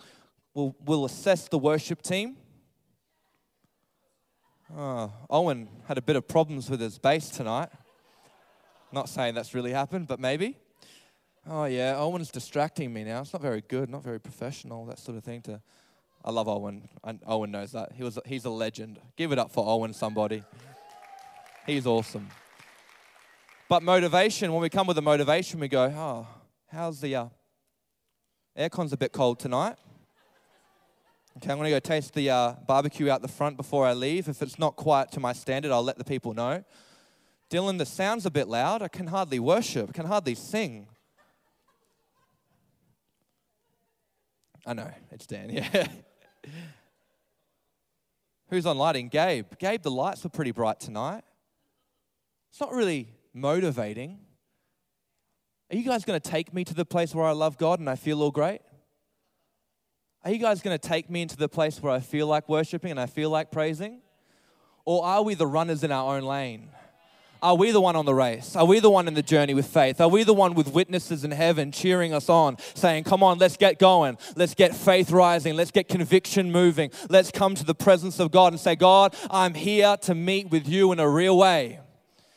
we'll, 0.54 0.74
we'll 0.84 1.04
assess 1.04 1.48
the 1.48 1.58
worship 1.58 2.00
team 2.00 2.36
Oh, 4.74 5.12
Owen 5.28 5.68
had 5.86 5.98
a 5.98 6.02
bit 6.02 6.16
of 6.16 6.26
problems 6.26 6.70
with 6.70 6.80
his 6.80 6.98
bass 6.98 7.28
tonight. 7.28 7.68
Not 8.90 9.10
saying 9.10 9.34
that's 9.34 9.54
really 9.54 9.72
happened, 9.72 10.06
but 10.06 10.18
maybe. 10.18 10.56
Oh 11.46 11.64
yeah, 11.64 11.96
Owen's 11.98 12.30
distracting 12.30 12.90
me 12.90 13.04
now. 13.04 13.20
It's 13.20 13.34
not 13.34 13.42
very 13.42 13.60
good, 13.60 13.90
not 13.90 14.02
very 14.02 14.18
professional, 14.18 14.86
that 14.86 14.98
sort 14.98 15.18
of 15.18 15.24
thing. 15.24 15.42
To, 15.42 15.60
I 16.24 16.30
love 16.30 16.48
Owen. 16.48 16.88
I, 17.04 17.18
Owen 17.26 17.50
knows 17.50 17.72
that. 17.72 17.92
He 17.92 18.02
was, 18.02 18.18
he's 18.24 18.46
a 18.46 18.50
legend. 18.50 18.98
Give 19.16 19.30
it 19.30 19.38
up 19.38 19.50
for 19.50 19.62
Owen, 19.68 19.92
somebody. 19.92 20.42
He's 21.66 21.86
awesome. 21.86 22.28
But 23.68 23.82
motivation, 23.82 24.52
when 24.52 24.62
we 24.62 24.70
come 24.70 24.86
with 24.86 24.96
a 24.96 25.02
motivation, 25.02 25.60
we 25.60 25.68
go, 25.68 25.84
oh, 25.84 26.26
how's 26.68 27.00
the 27.00 27.14
uh, 27.16 27.26
aircon's 28.56 28.92
a 28.94 28.96
bit 28.96 29.12
cold 29.12 29.38
tonight? 29.38 29.76
Okay, 31.36 31.50
I'm 31.50 31.56
going 31.56 31.64
to 31.64 31.70
go 31.70 31.80
taste 31.80 32.12
the 32.14 32.30
uh, 32.30 32.54
barbecue 32.66 33.10
out 33.10 33.22
the 33.22 33.28
front 33.28 33.56
before 33.56 33.86
I 33.86 33.94
leave. 33.94 34.28
If 34.28 34.42
it's 34.42 34.58
not 34.58 34.76
quite 34.76 35.10
to 35.12 35.20
my 35.20 35.32
standard, 35.32 35.72
I'll 35.72 35.82
let 35.82 35.96
the 35.96 36.04
people 36.04 36.34
know. 36.34 36.62
Dylan, 37.50 37.78
the 37.78 37.86
sound's 37.86 38.26
a 38.26 38.30
bit 38.30 38.48
loud. 38.48 38.82
I 38.82 38.88
can 38.88 39.06
hardly 39.06 39.38
worship, 39.38 39.90
I 39.90 39.92
can 39.92 40.06
hardly 40.06 40.34
sing. 40.34 40.88
I 44.66 44.74
know, 44.74 44.90
it's 45.10 45.26
Dan, 45.26 45.50
yeah. 45.50 45.86
Who's 48.48 48.66
on 48.66 48.76
lighting? 48.76 49.08
Gabe. 49.08 49.46
Gabe, 49.58 49.82
the 49.82 49.90
lights 49.90 50.22
were 50.22 50.30
pretty 50.30 50.50
bright 50.50 50.78
tonight. 50.78 51.24
It's 52.50 52.60
not 52.60 52.72
really 52.72 53.08
motivating. 53.32 54.18
Are 55.70 55.76
you 55.76 55.84
guys 55.84 56.04
going 56.04 56.20
to 56.20 56.30
take 56.30 56.52
me 56.52 56.64
to 56.64 56.74
the 56.74 56.84
place 56.84 57.14
where 57.14 57.24
I 57.24 57.32
love 57.32 57.56
God 57.56 57.80
and 57.80 57.88
I 57.88 57.96
feel 57.96 58.22
all 58.22 58.30
great? 58.30 58.60
Are 60.24 60.30
you 60.30 60.38
guys 60.38 60.60
going 60.60 60.78
to 60.78 60.88
take 60.88 61.10
me 61.10 61.22
into 61.22 61.36
the 61.36 61.48
place 61.48 61.82
where 61.82 61.92
I 61.92 61.98
feel 61.98 62.28
like 62.28 62.48
worshiping 62.48 62.92
and 62.92 63.00
I 63.00 63.06
feel 63.06 63.28
like 63.28 63.50
praising? 63.50 64.00
Or 64.84 65.04
are 65.04 65.22
we 65.22 65.34
the 65.34 65.46
runners 65.46 65.82
in 65.82 65.90
our 65.90 66.16
own 66.16 66.22
lane? 66.22 66.68
Are 67.42 67.56
we 67.56 67.72
the 67.72 67.80
one 67.80 67.96
on 67.96 68.04
the 68.04 68.14
race? 68.14 68.54
Are 68.54 68.64
we 68.64 68.78
the 68.78 68.88
one 68.88 69.08
in 69.08 69.14
the 69.14 69.22
journey 69.22 69.52
with 69.52 69.66
faith? 69.66 70.00
Are 70.00 70.08
we 70.08 70.22
the 70.22 70.32
one 70.32 70.54
with 70.54 70.72
witnesses 70.72 71.24
in 71.24 71.32
heaven 71.32 71.72
cheering 71.72 72.14
us 72.14 72.28
on, 72.28 72.56
saying, 72.74 73.02
Come 73.02 73.24
on, 73.24 73.38
let's 73.38 73.56
get 73.56 73.80
going. 73.80 74.16
Let's 74.36 74.54
get 74.54 74.76
faith 74.76 75.10
rising. 75.10 75.56
Let's 75.56 75.72
get 75.72 75.88
conviction 75.88 76.52
moving. 76.52 76.92
Let's 77.10 77.32
come 77.32 77.56
to 77.56 77.64
the 77.64 77.74
presence 77.74 78.20
of 78.20 78.30
God 78.30 78.52
and 78.52 78.60
say, 78.60 78.76
God, 78.76 79.16
I'm 79.28 79.54
here 79.54 79.96
to 80.02 80.14
meet 80.14 80.50
with 80.50 80.68
you 80.68 80.92
in 80.92 81.00
a 81.00 81.08
real 81.08 81.36
way. 81.36 81.80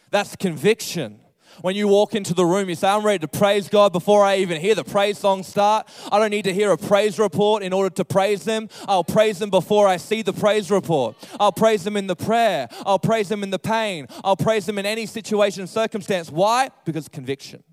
That's 0.10 0.36
conviction. 0.36 1.20
When 1.62 1.76
you 1.76 1.88
walk 1.88 2.16
into 2.16 2.34
the 2.34 2.46
room, 2.46 2.70
you 2.70 2.76
say, 2.76 2.88
I'm 2.88 3.06
ready 3.06 3.20
to 3.20 3.28
praise 3.28 3.70
God 3.70 3.94
before 3.94 4.24
I 4.24 4.38
even 4.38 4.60
hear 4.60 4.76
the 4.76 4.84
praise 4.84 5.18
song 5.18 5.44
start. 5.44 5.88
I 6.12 6.20
don't 6.20 6.32
need 6.32 6.44
to 6.44 6.54
hear 6.54 6.72
a 6.72 6.78
praise 6.78 7.18
report 7.20 7.64
in 7.64 7.74
order 7.74 7.90
to 7.96 8.06
praise 8.06 8.46
Him. 8.46 8.70
I'll 8.88 9.04
praise 9.04 9.42
Him 9.42 9.50
before 9.50 9.88
I 9.88 9.98
see 9.98 10.22
the 10.22 10.34
praise 10.34 10.70
report. 10.70 11.16
I'll 11.40 11.52
praise 11.52 11.86
Him 11.86 11.98
in 11.98 12.08
the 12.08 12.16
prayer. 12.16 12.68
I'll 12.86 13.00
praise 13.00 13.32
Him 13.32 13.44
in 13.44 13.50
the 13.50 13.60
pain. 13.60 14.08
I'll 14.24 14.38
praise 14.38 14.68
Him 14.68 14.78
in 14.78 14.86
any 14.86 15.06
situation 15.06 15.68
circumstance. 15.68 16.30
Why? 16.30 16.70
Because 16.86 17.08
conviction. 17.08 17.64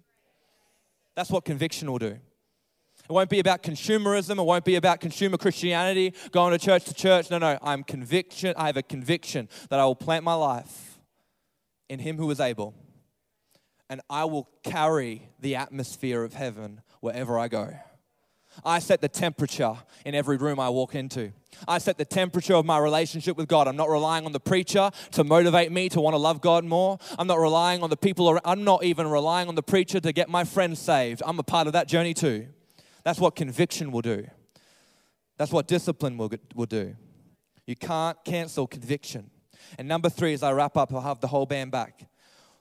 That's 1.14 1.30
what 1.30 1.44
conviction 1.44 1.90
will 1.90 1.98
do. 1.98 2.18
It 3.04 3.12
won't 3.12 3.30
be 3.30 3.40
about 3.40 3.62
consumerism. 3.62 4.38
It 4.38 4.44
won't 4.44 4.64
be 4.64 4.76
about 4.76 5.00
consumer 5.00 5.36
Christianity, 5.36 6.14
going 6.30 6.52
to 6.52 6.58
church 6.58 6.84
to 6.84 6.94
church. 6.94 7.30
No, 7.30 7.38
no. 7.38 7.58
I'm 7.60 7.82
conviction. 7.82 8.54
I 8.56 8.66
have 8.66 8.76
a 8.76 8.82
conviction 8.82 9.48
that 9.70 9.80
I 9.80 9.84
will 9.84 9.96
plant 9.96 10.24
my 10.24 10.34
life 10.34 10.98
in 11.88 11.98
Him 11.98 12.16
who 12.16 12.30
is 12.30 12.40
able 12.40 12.74
and 13.92 14.00
I 14.08 14.24
will 14.24 14.48
carry 14.62 15.28
the 15.38 15.56
atmosphere 15.56 16.24
of 16.24 16.32
heaven 16.32 16.80
wherever 17.00 17.38
I 17.38 17.48
go. 17.48 17.74
I 18.64 18.78
set 18.78 19.02
the 19.02 19.08
temperature 19.08 19.74
in 20.06 20.14
every 20.14 20.38
room 20.38 20.58
I 20.58 20.70
walk 20.70 20.94
into. 20.94 21.32
I 21.68 21.76
set 21.76 21.98
the 21.98 22.06
temperature 22.06 22.54
of 22.54 22.64
my 22.64 22.78
relationship 22.78 23.36
with 23.36 23.48
God. 23.48 23.68
I'm 23.68 23.76
not 23.76 23.90
relying 23.90 24.24
on 24.24 24.32
the 24.32 24.40
preacher 24.40 24.90
to 25.10 25.24
motivate 25.24 25.70
me 25.72 25.90
to 25.90 26.00
want 26.00 26.14
to 26.14 26.18
love 26.18 26.40
God 26.40 26.64
more. 26.64 26.96
I'm 27.18 27.26
not 27.26 27.38
relying 27.38 27.82
on 27.82 27.90
the 27.90 27.98
people 27.98 28.30
around. 28.30 28.40
I'm 28.46 28.64
not 28.64 28.82
even 28.82 29.10
relying 29.10 29.48
on 29.48 29.56
the 29.56 29.62
preacher 29.62 30.00
to 30.00 30.10
get 30.10 30.30
my 30.30 30.44
friends 30.44 30.78
saved. 30.78 31.22
I'm 31.26 31.38
a 31.38 31.42
part 31.42 31.66
of 31.66 31.74
that 31.74 31.86
journey 31.86 32.14
too. 32.14 32.46
That's 33.04 33.20
what 33.20 33.36
conviction 33.36 33.92
will 33.92 34.00
do. 34.00 34.26
That's 35.36 35.52
what 35.52 35.68
discipline 35.68 36.16
will, 36.16 36.32
will 36.54 36.64
do. 36.64 36.96
You 37.66 37.76
can't 37.76 38.16
cancel 38.24 38.66
conviction. 38.66 39.30
And 39.78 39.86
number 39.86 40.08
three, 40.08 40.32
as 40.32 40.42
I 40.42 40.52
wrap 40.52 40.78
up, 40.78 40.94
I'll 40.94 41.02
have 41.02 41.20
the 41.20 41.28
whole 41.28 41.44
band 41.44 41.72
back. 41.72 42.06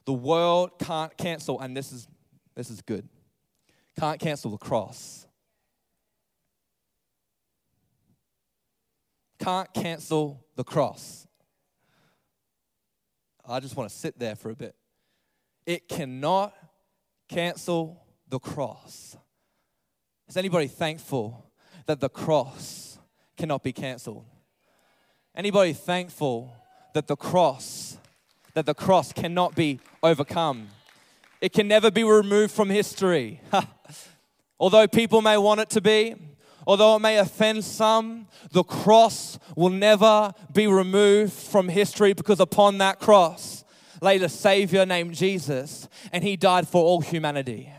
The 0.06 0.14
world 0.14 0.72
can't 0.80 1.16
cancel, 1.18 1.60
and 1.60 1.76
this 1.76 1.92
is, 1.92 2.08
this 2.56 2.70
is 2.70 2.82
good, 2.82 3.08
can't 4.00 4.20
cancel 4.20 4.52
the 4.52 4.58
cross. 4.58 5.28
Can't 9.40 9.74
cancel 9.74 10.46
the 10.56 10.64
cross. 10.64 11.26
I 13.48 13.60
just 13.60 13.76
want 13.76 13.90
to 13.90 13.96
sit 13.96 14.18
there 14.20 14.36
for 14.36 14.52
a 14.52 14.56
bit. 14.56 14.76
It 15.66 15.90
cannot 15.90 16.54
cancel 17.28 18.06
the 18.30 18.40
cross. 18.40 19.18
Is 20.28 20.38
anybody 20.38 20.68
thankful 20.68 21.52
that 21.86 22.00
the 22.00 22.10
cross 22.10 22.98
cannot 23.36 23.64
be 23.64 23.74
canceled? 23.74 24.26
Anybody 25.36 25.74
thankful 25.74 26.54
that 26.94 27.08
the 27.08 27.16
cross 27.16 27.98
that 28.54 28.66
the 28.66 28.74
cross 28.74 29.14
cannot 29.14 29.56
be 29.56 29.80
overcome. 30.04 30.70
It 31.40 31.54
can 31.54 31.68
never 31.68 31.90
be 31.90 32.04
removed 32.04 32.54
from 32.54 32.70
history. 32.70 33.42
although 34.60 34.88
people 34.88 35.22
may 35.22 35.38
want 35.38 35.62
it 35.62 35.70
to 35.72 35.82
be, 35.82 36.16
Although 36.68 36.98
it 36.98 37.00
may 37.00 37.18
offend 37.18 37.64
some, 37.64 38.28
the 38.52 38.64
cross 38.64 39.40
will 39.56 39.70
never 39.70 40.34
be 40.54 40.68
removed 40.68 41.34
from 41.34 41.70
history 41.70 42.14
because 42.14 42.40
upon 42.40 42.78
that 42.78 43.00
cross 43.00 43.64
laid 44.02 44.24
a 44.24 44.30
Savior 44.30 44.86
named 44.86 45.14
Jesus, 45.14 45.88
and 46.12 46.24
He 46.24 46.36
died 46.36 46.68
for 46.68 46.84
all 46.84 47.02
humanity. 47.02 47.72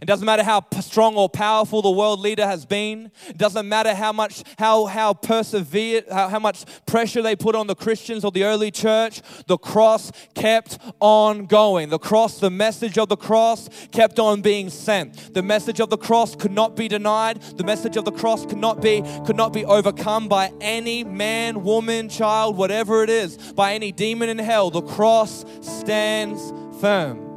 It 0.00 0.06
doesn't 0.06 0.26
matter 0.26 0.42
how 0.42 0.64
strong 0.80 1.16
or 1.16 1.28
powerful 1.28 1.82
the 1.82 1.90
world 1.90 2.20
leader 2.20 2.46
has 2.46 2.64
been. 2.64 3.10
It 3.28 3.38
doesn't 3.38 3.68
matter 3.68 3.94
how 3.94 4.12
much, 4.12 4.42
how, 4.58 4.86
how 4.86 5.14
persevered, 5.14 6.04
how, 6.10 6.28
how 6.28 6.38
much 6.38 6.64
pressure 6.86 7.22
they 7.22 7.36
put 7.36 7.54
on 7.54 7.66
the 7.66 7.74
Christians 7.74 8.24
or 8.24 8.30
the 8.30 8.44
early 8.44 8.70
church. 8.70 9.22
The 9.46 9.58
cross 9.58 10.12
kept 10.34 10.78
on 11.00 11.46
going. 11.46 11.88
The 11.88 11.98
cross, 11.98 12.38
the 12.38 12.50
message 12.50 12.98
of 12.98 13.08
the 13.08 13.16
cross 13.16 13.68
kept 13.92 14.18
on 14.18 14.42
being 14.42 14.70
sent. 14.70 15.34
The 15.34 15.42
message 15.42 15.80
of 15.80 15.90
the 15.90 15.98
cross 15.98 16.34
could 16.36 16.52
not 16.52 16.76
be 16.76 16.88
denied. 16.88 17.40
The 17.40 17.64
message 17.64 17.96
of 17.96 18.04
the 18.04 18.12
cross 18.12 18.46
could 18.46 18.58
not 18.58 18.80
be, 18.80 19.02
could 19.24 19.36
not 19.36 19.52
be 19.52 19.64
overcome 19.64 20.28
by 20.28 20.52
any 20.60 21.04
man, 21.04 21.62
woman, 21.62 22.08
child, 22.08 22.56
whatever 22.56 23.02
it 23.02 23.10
is, 23.10 23.36
by 23.52 23.74
any 23.74 23.92
demon 23.92 24.28
in 24.28 24.38
hell. 24.38 24.70
The 24.70 24.82
cross 24.82 25.44
stands 25.60 26.52
firm. 26.80 27.33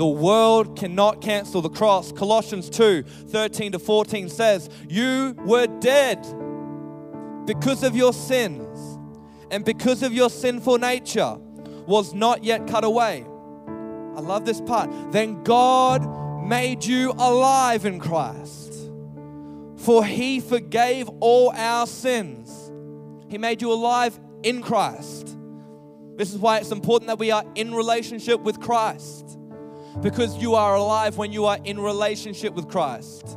The 0.00 0.06
world 0.06 0.78
cannot 0.78 1.20
cancel 1.20 1.60
the 1.60 1.68
cross. 1.68 2.10
Colossians 2.10 2.70
2 2.70 3.02
13 3.02 3.72
to 3.72 3.78
14 3.78 4.30
says, 4.30 4.70
You 4.88 5.34
were 5.44 5.66
dead 5.66 6.22
because 7.44 7.82
of 7.82 7.94
your 7.94 8.14
sins 8.14 8.98
and 9.50 9.62
because 9.62 10.02
of 10.02 10.14
your 10.14 10.30
sinful 10.30 10.78
nature 10.78 11.36
was 11.86 12.14
not 12.14 12.44
yet 12.44 12.66
cut 12.66 12.82
away. 12.82 13.26
I 14.16 14.20
love 14.20 14.46
this 14.46 14.62
part. 14.62 14.90
Then 15.12 15.42
God 15.42 16.46
made 16.46 16.82
you 16.82 17.12
alive 17.18 17.84
in 17.84 18.00
Christ, 18.00 18.72
for 19.76 20.02
he 20.02 20.40
forgave 20.40 21.10
all 21.20 21.50
our 21.50 21.86
sins. 21.86 22.72
He 23.28 23.36
made 23.36 23.60
you 23.60 23.70
alive 23.70 24.18
in 24.44 24.62
Christ. 24.62 25.36
This 26.16 26.32
is 26.32 26.38
why 26.38 26.56
it's 26.56 26.70
important 26.70 27.08
that 27.08 27.18
we 27.18 27.30
are 27.30 27.44
in 27.54 27.74
relationship 27.74 28.40
with 28.40 28.60
Christ 28.60 29.36
because 30.02 30.36
you 30.38 30.54
are 30.54 30.74
alive 30.74 31.16
when 31.16 31.32
you 31.32 31.46
are 31.46 31.58
in 31.64 31.80
relationship 31.80 32.54
with 32.54 32.68
Christ. 32.68 33.36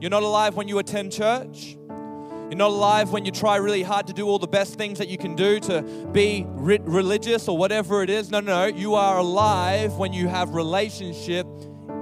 You're 0.00 0.10
not 0.10 0.22
alive 0.22 0.56
when 0.56 0.68
you 0.68 0.78
attend 0.78 1.12
church. 1.12 1.76
You're 1.88 2.58
not 2.58 2.70
alive 2.70 3.12
when 3.12 3.24
you 3.24 3.30
try 3.30 3.56
really 3.56 3.82
hard 3.82 4.08
to 4.08 4.12
do 4.12 4.26
all 4.26 4.38
the 4.38 4.46
best 4.46 4.74
things 4.74 4.98
that 4.98 5.08
you 5.08 5.16
can 5.16 5.34
do 5.34 5.58
to 5.60 5.80
be 6.12 6.44
re- 6.48 6.80
religious 6.82 7.48
or 7.48 7.56
whatever 7.56 8.02
it 8.02 8.10
is. 8.10 8.30
No, 8.30 8.40
no, 8.40 8.68
no. 8.68 8.76
You 8.76 8.94
are 8.94 9.18
alive 9.18 9.94
when 9.94 10.12
you 10.12 10.28
have 10.28 10.50
relationship 10.50 11.46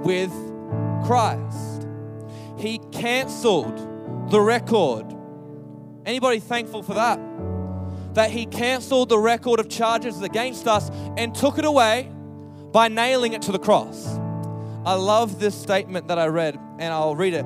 with 0.03 0.31
Christ. 1.05 1.87
He 2.57 2.79
canceled 2.91 4.29
the 4.29 4.41
record. 4.41 5.05
Anybody 6.05 6.39
thankful 6.39 6.83
for 6.83 6.95
that? 6.95 7.19
That 8.15 8.31
he 8.31 8.45
canceled 8.45 9.09
the 9.09 9.19
record 9.19 9.59
of 9.59 9.69
charges 9.69 10.21
against 10.21 10.67
us 10.67 10.89
and 11.15 11.33
took 11.33 11.59
it 11.59 11.65
away 11.65 12.11
by 12.71 12.87
nailing 12.87 13.33
it 13.33 13.41
to 13.43 13.51
the 13.51 13.59
cross. 13.59 14.07
I 14.85 14.93
love 14.93 15.39
this 15.39 15.59
statement 15.59 16.07
that 16.07 16.17
I 16.17 16.27
read, 16.27 16.55
and 16.79 16.93
I'll 16.93 17.15
read 17.15 17.33
it. 17.33 17.45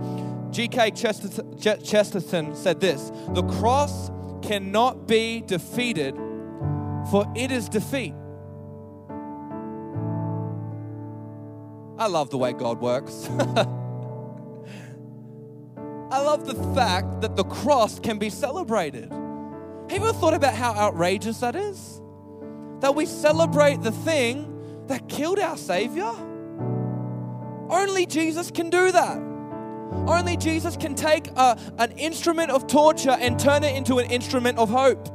G.K. 0.51 0.91
Chesterton 0.91 2.55
said 2.55 2.79
this 2.79 3.11
The 3.29 3.43
cross 3.43 4.09
cannot 4.41 5.07
be 5.07 5.41
defeated, 5.41 6.15
for 7.11 7.25
it 7.35 7.51
is 7.51 7.67
defeat. 7.67 8.13
I 11.97 12.07
love 12.07 12.29
the 12.29 12.37
way 12.37 12.53
God 12.53 12.79
works. 12.81 13.27
I 16.11 16.21
love 16.21 16.45
the 16.45 16.55
fact 16.73 17.21
that 17.21 17.35
the 17.35 17.43
cross 17.43 17.99
can 17.99 18.17
be 18.17 18.29
celebrated. 18.29 19.11
Have 19.11 19.91
you 19.91 19.97
ever 19.97 20.13
thought 20.13 20.33
about 20.33 20.53
how 20.53 20.73
outrageous 20.73 21.39
that 21.39 21.55
is? 21.55 22.01
That 22.79 22.95
we 22.95 23.05
celebrate 23.05 23.81
the 23.81 23.91
thing 23.91 24.54
that 24.87 25.07
killed 25.09 25.39
our 25.39 25.57
Savior? 25.57 26.11
Only 27.69 28.05
Jesus 28.05 28.51
can 28.51 28.69
do 28.69 28.91
that. 28.91 29.17
Only 30.07 30.37
Jesus 30.37 30.77
can 30.77 30.95
take 30.95 31.27
a, 31.35 31.57
an 31.77 31.91
instrument 31.93 32.51
of 32.51 32.67
torture 32.67 33.17
and 33.19 33.39
turn 33.39 33.63
it 33.63 33.75
into 33.75 33.97
an 33.97 34.09
instrument 34.11 34.57
of 34.57 34.69
hope. 34.69 35.09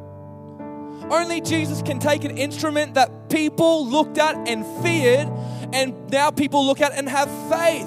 Only 1.11 1.41
Jesus 1.41 1.83
can 1.83 1.99
take 1.99 2.25
an 2.25 2.37
instrument 2.37 2.95
that 2.95 3.31
people 3.31 3.87
looked 3.87 4.19
at 4.19 4.49
and 4.49 4.65
feared, 4.83 5.29
and 5.73 6.11
now 6.11 6.31
people 6.31 6.67
look 6.67 6.81
at 6.81 6.93
and 6.93 7.09
have 7.09 7.29
faith. 7.49 7.87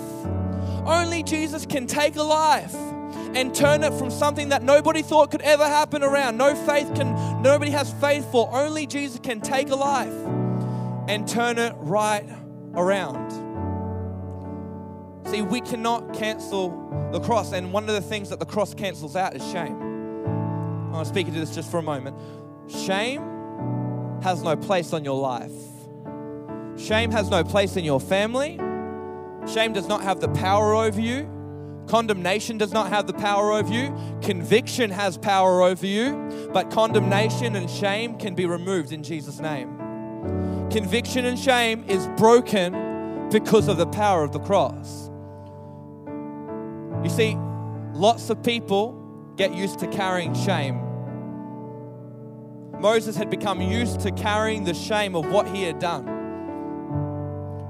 Only 0.85 1.23
Jesus 1.23 1.65
can 1.65 1.87
take 1.87 2.15
a 2.15 2.23
life 2.23 2.75
and 3.35 3.53
turn 3.55 3.83
it 3.83 3.93
from 3.93 4.11
something 4.11 4.49
that 4.49 4.61
nobody 4.61 5.01
thought 5.01 5.31
could 5.31 5.41
ever 5.41 5.65
happen 5.65 6.03
around. 6.03 6.37
No 6.37 6.53
faith 6.53 6.93
can, 6.95 7.41
nobody 7.41 7.71
has 7.71 7.91
faith 7.93 8.29
for. 8.31 8.49
Only 8.53 8.85
Jesus 8.85 9.19
can 9.19 9.41
take 9.41 9.69
a 9.69 9.75
life 9.75 10.13
and 11.07 11.27
turn 11.27 11.57
it 11.57 11.73
right 11.77 12.27
around. 12.75 13.31
See, 15.27 15.41
we 15.41 15.61
cannot 15.61 16.13
cancel 16.13 16.69
the 17.11 17.19
cross, 17.19 17.53
and 17.53 17.73
one 17.73 17.87
of 17.89 17.95
the 17.95 18.01
things 18.01 18.29
that 18.29 18.39
the 18.39 18.45
cross 18.45 18.73
cancels 18.73 19.15
out 19.15 19.35
is 19.35 19.43
shame. 19.51 19.75
I 19.75 20.91
want 20.91 21.07
to 21.07 21.09
speak 21.09 21.27
into 21.27 21.39
this 21.39 21.55
just 21.55 21.71
for 21.71 21.77
a 21.77 21.83
moment. 21.83 22.17
Shame 22.69 23.21
has 24.21 24.43
no 24.43 24.55
place 24.55 24.93
on 24.93 25.03
your 25.03 25.19
life. 25.19 25.51
Shame 26.77 27.11
has 27.11 27.29
no 27.29 27.43
place 27.43 27.75
in 27.75 27.83
your 27.83 27.99
family. 27.99 28.57
Shame 29.51 29.73
does 29.73 29.87
not 29.87 30.03
have 30.03 30.19
the 30.19 30.29
power 30.29 30.73
over 30.73 30.99
you. 30.99 31.29
Condemnation 31.87 32.57
does 32.57 32.71
not 32.71 32.89
have 32.89 33.07
the 33.07 33.13
power 33.13 33.51
over 33.51 33.71
you. 33.71 33.93
Conviction 34.21 34.89
has 34.89 35.17
power 35.17 35.61
over 35.61 35.85
you. 35.85 36.49
But 36.53 36.71
condemnation 36.71 37.55
and 37.55 37.69
shame 37.69 38.17
can 38.17 38.35
be 38.35 38.45
removed 38.45 38.91
in 38.93 39.03
Jesus' 39.03 39.39
name 39.39 39.82
conviction 40.73 41.25
and 41.25 41.37
shame 41.37 41.85
is 41.87 42.07
broken 42.17 43.29
because 43.29 43.67
of 43.67 43.77
the 43.77 43.85
power 43.85 44.23
of 44.23 44.31
the 44.31 44.39
cross. 44.39 45.11
You 47.03 47.09
see, 47.09 47.37
lots 47.93 48.31
of 48.31 48.41
people 48.41 48.99
get 49.35 49.53
used 49.53 49.77
to 49.79 49.87
carrying 49.87 50.33
shame. 50.33 50.79
Moses 52.79 53.15
had 53.15 53.29
become 53.29 53.61
used 53.61 53.99
to 53.99 54.11
carrying 54.11 54.63
the 54.63 54.73
shame 54.73 55.15
of 55.15 55.31
what 55.31 55.47
he 55.47 55.61
had 55.63 55.77
done. 55.77 56.07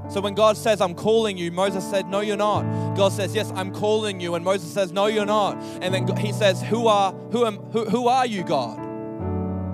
So 0.10 0.22
when 0.22 0.34
God 0.34 0.56
says, 0.56 0.80
I'm 0.80 0.96
calling 0.96 1.38
you, 1.38 1.52
Moses 1.52 1.88
said, 1.90 2.08
No, 2.08 2.22
you're 2.22 2.38
not. 2.38 2.96
God 2.96 3.12
says, 3.12 3.36
Yes, 3.36 3.52
I'm 3.56 3.74
calling 3.74 4.22
you. 4.22 4.36
And 4.36 4.46
Moses 4.46 4.74
says, 4.74 4.94
No, 4.94 5.08
you're 5.08 5.26
not. 5.26 5.58
And 5.82 5.94
then 5.94 6.16
he 6.18 6.32
says, 6.32 6.62
Who 6.62 6.88
are, 6.88 7.12
who 7.32 7.46
am, 7.46 7.58
who, 7.72 7.84
who 7.86 8.08
are 8.08 8.26
you, 8.26 8.44
God? 8.44 8.80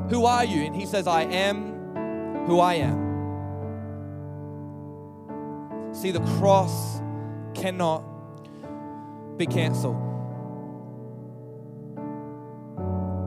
Who 0.10 0.26
are 0.26 0.46
you? 0.46 0.64
And 0.64 0.76
he 0.76 0.86
says, 0.88 1.06
I 1.06 1.24
am 1.24 2.46
who 2.48 2.60
I 2.60 2.76
am. 2.76 3.09
See, 5.92 6.12
the 6.12 6.22
cross 6.38 7.02
cannot 7.54 8.04
be 9.38 9.46
canceled. 9.46 9.98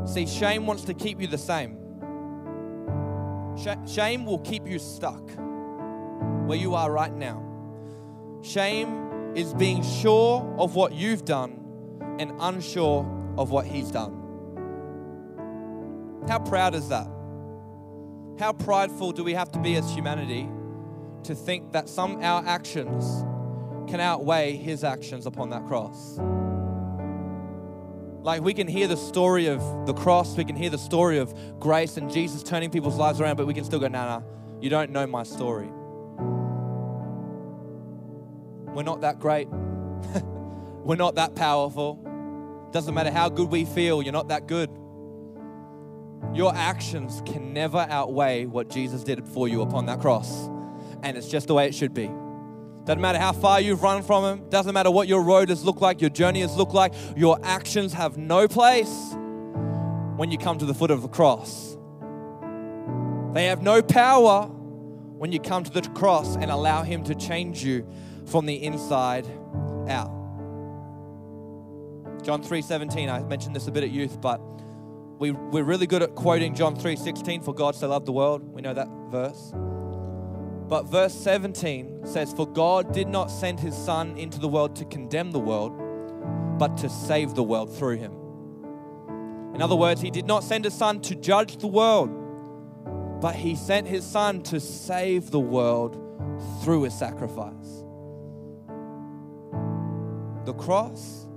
See, 0.08 0.26
shame 0.26 0.66
wants 0.66 0.84
to 0.84 0.94
keep 0.94 1.20
you 1.20 1.26
the 1.26 1.38
same. 1.38 1.78
Shame 3.86 4.24
will 4.24 4.38
keep 4.38 4.66
you 4.66 4.78
stuck 4.78 5.22
where 6.46 6.58
you 6.58 6.74
are 6.74 6.90
right 6.90 7.14
now. 7.14 7.42
Shame 8.42 9.32
is 9.34 9.54
being 9.54 9.82
sure 9.82 10.54
of 10.58 10.74
what 10.74 10.92
you've 10.92 11.24
done 11.24 11.58
and 12.18 12.32
unsure 12.40 13.06
of 13.38 13.50
what 13.50 13.66
He's 13.66 13.90
done. 13.90 14.18
How 16.28 16.38
proud 16.38 16.74
is 16.74 16.88
that? 16.88 17.06
How 18.38 18.52
prideful 18.52 19.12
do 19.12 19.24
we 19.24 19.34
have 19.34 19.50
to 19.52 19.58
be 19.58 19.76
as 19.76 19.90
humanity 19.92 20.48
to 21.24 21.34
think 21.34 21.72
that 21.72 21.88
some 21.88 22.22
our 22.22 22.44
actions 22.46 23.24
can 23.90 24.00
outweigh 24.00 24.56
his 24.56 24.84
actions 24.84 25.26
upon 25.26 25.50
that 25.50 25.66
cross. 25.66 26.18
Like 28.22 28.42
we 28.42 28.54
can 28.54 28.68
hear 28.68 28.86
the 28.86 28.96
story 28.96 29.46
of 29.46 29.60
the 29.86 29.94
cross, 29.94 30.36
we 30.36 30.44
can 30.44 30.56
hear 30.56 30.70
the 30.70 30.78
story 30.78 31.18
of 31.18 31.34
grace 31.58 31.96
and 31.96 32.10
Jesus 32.10 32.42
turning 32.42 32.70
people's 32.70 32.96
lives 32.96 33.20
around, 33.20 33.36
but 33.36 33.46
we 33.46 33.54
can 33.54 33.64
still 33.64 33.80
go, 33.80 33.88
nah, 33.88 34.22
you 34.60 34.70
don't 34.70 34.90
know 34.90 35.06
my 35.06 35.24
story. 35.24 35.68
We're 38.74 38.84
not 38.84 39.00
that 39.02 39.18
great. 39.18 39.48
We're 40.84 40.96
not 40.96 41.16
that 41.16 41.34
powerful. 41.34 42.68
Doesn't 42.72 42.94
matter 42.94 43.10
how 43.10 43.28
good 43.28 43.50
we 43.50 43.64
feel, 43.64 44.02
you're 44.02 44.12
not 44.12 44.28
that 44.28 44.46
good. 44.46 44.70
Your 46.32 46.54
actions 46.54 47.22
can 47.26 47.52
never 47.52 47.86
outweigh 47.90 48.46
what 48.46 48.70
Jesus 48.70 49.04
did 49.04 49.26
for 49.26 49.48
you 49.48 49.62
upon 49.62 49.86
that 49.86 50.00
cross 50.00 50.48
and 51.02 51.16
it's 51.16 51.28
just 51.28 51.46
the 51.46 51.54
way 51.54 51.66
it 51.66 51.74
should 51.74 51.94
be. 51.94 52.10
Doesn't 52.84 53.00
matter 53.00 53.18
how 53.18 53.32
far 53.32 53.60
you've 53.60 53.82
run 53.82 54.02
from 54.02 54.24
Him, 54.24 54.48
doesn't 54.48 54.74
matter 54.74 54.90
what 54.90 55.06
your 55.06 55.22
road 55.22 55.48
has 55.50 55.64
looked 55.64 55.80
like, 55.80 56.00
your 56.00 56.10
journey 56.10 56.40
has 56.40 56.56
looked 56.56 56.74
like, 56.74 56.92
your 57.16 57.38
actions 57.42 57.92
have 57.92 58.16
no 58.16 58.48
place 58.48 59.14
when 60.16 60.30
you 60.30 60.38
come 60.38 60.58
to 60.58 60.64
the 60.64 60.74
foot 60.74 60.90
of 60.90 61.02
the 61.02 61.08
cross. 61.08 61.76
They 63.34 63.46
have 63.46 63.62
no 63.62 63.82
power 63.82 64.46
when 64.46 65.32
you 65.32 65.40
come 65.40 65.62
to 65.64 65.70
the 65.70 65.82
cross 65.90 66.34
and 66.34 66.50
allow 66.50 66.82
Him 66.82 67.04
to 67.04 67.14
change 67.14 67.64
you 67.64 67.86
from 68.26 68.46
the 68.46 68.62
inside 68.62 69.26
out. 69.88 70.10
John 72.22 72.42
3:17. 72.42 73.08
I 73.08 73.22
mentioned 73.24 73.54
this 73.54 73.66
a 73.66 73.72
bit 73.72 73.84
at 73.84 73.90
youth, 73.90 74.20
but 74.20 74.40
we, 75.18 75.30
we're 75.30 75.64
really 75.64 75.86
good 75.86 76.02
at 76.02 76.14
quoting 76.14 76.54
John 76.54 76.76
3:16 76.76 77.44
for 77.44 77.54
God 77.54 77.74
so 77.74 77.88
loved 77.88 78.06
the 78.06 78.12
world. 78.12 78.42
We 78.42 78.62
know 78.62 78.74
that 78.74 78.88
verse. 79.10 79.52
But 80.72 80.86
verse 80.86 81.12
17 81.12 82.06
says, 82.06 82.32
For 82.32 82.46
God 82.46 82.94
did 82.94 83.06
not 83.06 83.30
send 83.30 83.60
his 83.60 83.76
Son 83.76 84.16
into 84.16 84.40
the 84.40 84.48
world 84.48 84.74
to 84.76 84.86
condemn 84.86 85.30
the 85.30 85.38
world, 85.38 85.74
but 86.58 86.78
to 86.78 86.88
save 86.88 87.34
the 87.34 87.42
world 87.42 87.76
through 87.76 87.98
him. 87.98 88.12
In 89.54 89.60
other 89.60 89.76
words, 89.76 90.00
he 90.00 90.10
did 90.10 90.24
not 90.24 90.42
send 90.42 90.64
his 90.64 90.72
Son 90.72 91.02
to 91.02 91.14
judge 91.14 91.58
the 91.58 91.66
world, 91.66 92.08
but 93.20 93.34
he 93.34 93.54
sent 93.54 93.86
his 93.86 94.02
Son 94.02 94.42
to 94.44 94.58
save 94.58 95.30
the 95.30 95.38
world 95.38 95.92
through 96.64 96.84
his 96.84 96.98
sacrifice. 96.98 97.84
The 100.46 100.54
cross 100.54 101.28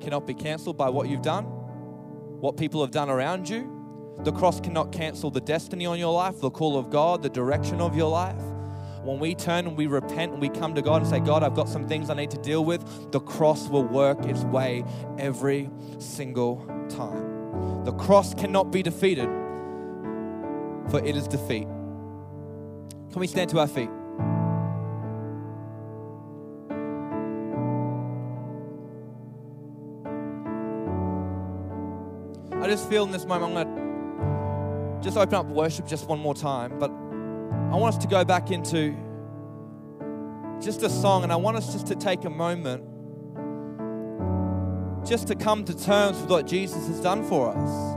cannot 0.00 0.26
be 0.26 0.32
cancelled 0.32 0.78
by 0.78 0.88
what 0.88 1.10
you've 1.10 1.20
done, 1.20 1.44
what 1.44 2.56
people 2.56 2.80
have 2.80 2.90
done 2.90 3.10
around 3.10 3.50
you. 3.50 4.14
The 4.20 4.32
cross 4.32 4.60
cannot 4.60 4.92
cancel 4.92 5.30
the 5.30 5.42
destiny 5.42 5.84
on 5.84 5.98
your 5.98 6.14
life, 6.14 6.40
the 6.40 6.48
call 6.48 6.78
of 6.78 6.88
God, 6.88 7.22
the 7.22 7.28
direction 7.28 7.78
of 7.82 7.94
your 7.94 8.08
life. 8.08 8.42
When 9.02 9.18
we 9.18 9.34
turn 9.34 9.66
and 9.66 9.76
we 9.76 9.88
repent 9.88 10.32
and 10.32 10.40
we 10.40 10.48
come 10.48 10.74
to 10.76 10.82
God 10.82 11.02
and 11.02 11.10
say, 11.10 11.18
God, 11.18 11.42
I've 11.42 11.54
got 11.54 11.68
some 11.68 11.88
things 11.88 12.08
I 12.08 12.14
need 12.14 12.30
to 12.30 12.38
deal 12.38 12.64
with, 12.64 13.10
the 13.10 13.18
cross 13.18 13.68
will 13.68 13.82
work 13.82 14.24
its 14.26 14.42
way 14.44 14.84
every 15.18 15.68
single 15.98 16.64
time. 16.88 17.84
The 17.84 17.92
cross 17.92 18.32
cannot 18.32 18.70
be 18.70 18.80
defeated, 18.82 19.28
for 20.88 21.00
it 21.04 21.16
is 21.16 21.26
defeat. 21.26 21.66
Can 23.10 23.18
we 23.20 23.26
stand 23.26 23.50
to 23.50 23.58
our 23.58 23.66
feet? 23.66 23.90
I 32.62 32.68
just 32.68 32.88
feel 32.88 33.02
in 33.02 33.10
this 33.10 33.24
moment, 33.24 33.56
I'm 33.56 33.66
going 33.66 35.00
to 35.00 35.04
just 35.04 35.16
open 35.16 35.34
up 35.34 35.46
worship 35.46 35.88
just 35.88 36.06
one 36.06 36.20
more 36.20 36.34
time, 36.34 36.78
but 36.78 36.92
I 37.72 37.76
want 37.76 37.94
us 37.94 38.02
to 38.02 38.08
go 38.08 38.22
back 38.22 38.50
into 38.50 38.94
just 40.60 40.82
a 40.82 40.90
song, 40.90 41.22
and 41.22 41.32
I 41.32 41.36
want 41.36 41.56
us 41.56 41.72
just 41.72 41.86
to 41.86 41.94
take 41.94 42.26
a 42.26 42.30
moment 42.30 42.84
just 45.08 45.26
to 45.28 45.34
come 45.34 45.64
to 45.64 45.76
terms 45.76 46.20
with 46.20 46.30
what 46.30 46.46
Jesus 46.46 46.86
has 46.86 47.00
done 47.00 47.24
for 47.24 47.48
us. 47.48 47.96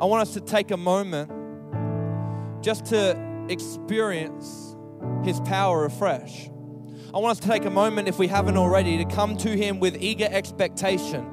I 0.00 0.06
want 0.06 0.22
us 0.22 0.32
to 0.34 0.40
take 0.40 0.70
a 0.70 0.76
moment 0.76 1.30
just 2.62 2.86
to 2.86 3.46
experience 3.50 4.74
his 5.22 5.38
power 5.40 5.84
afresh. 5.84 6.48
I 7.14 7.18
want 7.18 7.32
us 7.32 7.40
to 7.40 7.48
take 7.48 7.66
a 7.66 7.70
moment, 7.70 8.08
if 8.08 8.18
we 8.18 8.26
haven't 8.26 8.56
already, 8.56 8.96
to 8.98 9.04
come 9.04 9.36
to 9.38 9.50
him 9.50 9.80
with 9.80 10.02
eager 10.02 10.28
expectation 10.30 11.24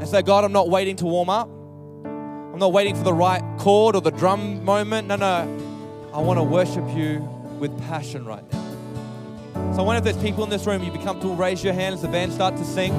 and 0.00 0.08
say, 0.08 0.22
God, 0.22 0.44
I'm 0.44 0.52
not 0.52 0.68
waiting 0.68 0.96
to 0.96 1.04
warm 1.04 1.28
up. 1.28 1.50
I'm 1.50 2.58
not 2.58 2.72
waiting 2.72 2.96
for 2.96 3.04
the 3.04 3.14
right 3.14 3.42
chord 3.58 3.94
or 3.94 4.00
the 4.00 4.10
drum 4.10 4.64
moment. 4.64 5.06
No, 5.06 5.16
no. 5.16 5.69
I 6.12 6.18
want 6.18 6.40
to 6.40 6.42
worship 6.42 6.84
you 6.96 7.20
with 7.60 7.78
passion 7.82 8.24
right 8.24 8.42
now. 8.52 9.72
So 9.74 9.80
I 9.80 9.82
wonder 9.82 9.98
if 9.98 10.04
there's 10.04 10.24
people 10.24 10.42
in 10.42 10.50
this 10.50 10.66
room, 10.66 10.82
you 10.82 10.90
become 10.90 11.20
to 11.20 11.28
raise 11.28 11.62
your 11.62 11.72
hand 11.72 11.94
as 11.94 12.02
the 12.02 12.08
band 12.08 12.32
start 12.32 12.56
to 12.56 12.64
sing. 12.64 12.92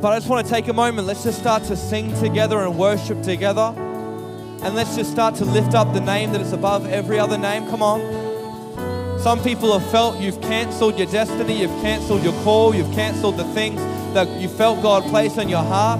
But 0.00 0.12
I 0.12 0.16
just 0.18 0.28
want 0.28 0.46
to 0.46 0.52
take 0.52 0.68
a 0.68 0.72
moment. 0.72 1.08
Let's 1.08 1.24
just 1.24 1.40
start 1.40 1.64
to 1.64 1.76
sing 1.76 2.14
together 2.20 2.60
and 2.60 2.78
worship 2.78 3.20
together. 3.22 3.74
And 3.76 4.76
let's 4.76 4.94
just 4.94 5.10
start 5.10 5.34
to 5.36 5.44
lift 5.44 5.74
up 5.74 5.92
the 5.92 6.00
name 6.00 6.30
that 6.32 6.40
is 6.40 6.52
above 6.52 6.86
every 6.86 7.18
other 7.18 7.36
name. 7.36 7.68
Come 7.68 7.82
on. 7.82 9.18
Some 9.18 9.42
people 9.42 9.76
have 9.76 9.90
felt 9.90 10.20
you've 10.20 10.40
canceled 10.40 10.96
your 10.98 11.08
destiny, 11.08 11.60
you've 11.60 11.82
canceled 11.82 12.22
your 12.22 12.40
call, 12.44 12.76
you've 12.76 12.92
canceled 12.92 13.36
the 13.36 13.44
things 13.54 13.80
that 14.14 14.28
you 14.40 14.48
felt 14.48 14.80
God 14.82 15.02
placed 15.10 15.36
on 15.36 15.48
your 15.48 15.64
heart. 15.64 15.98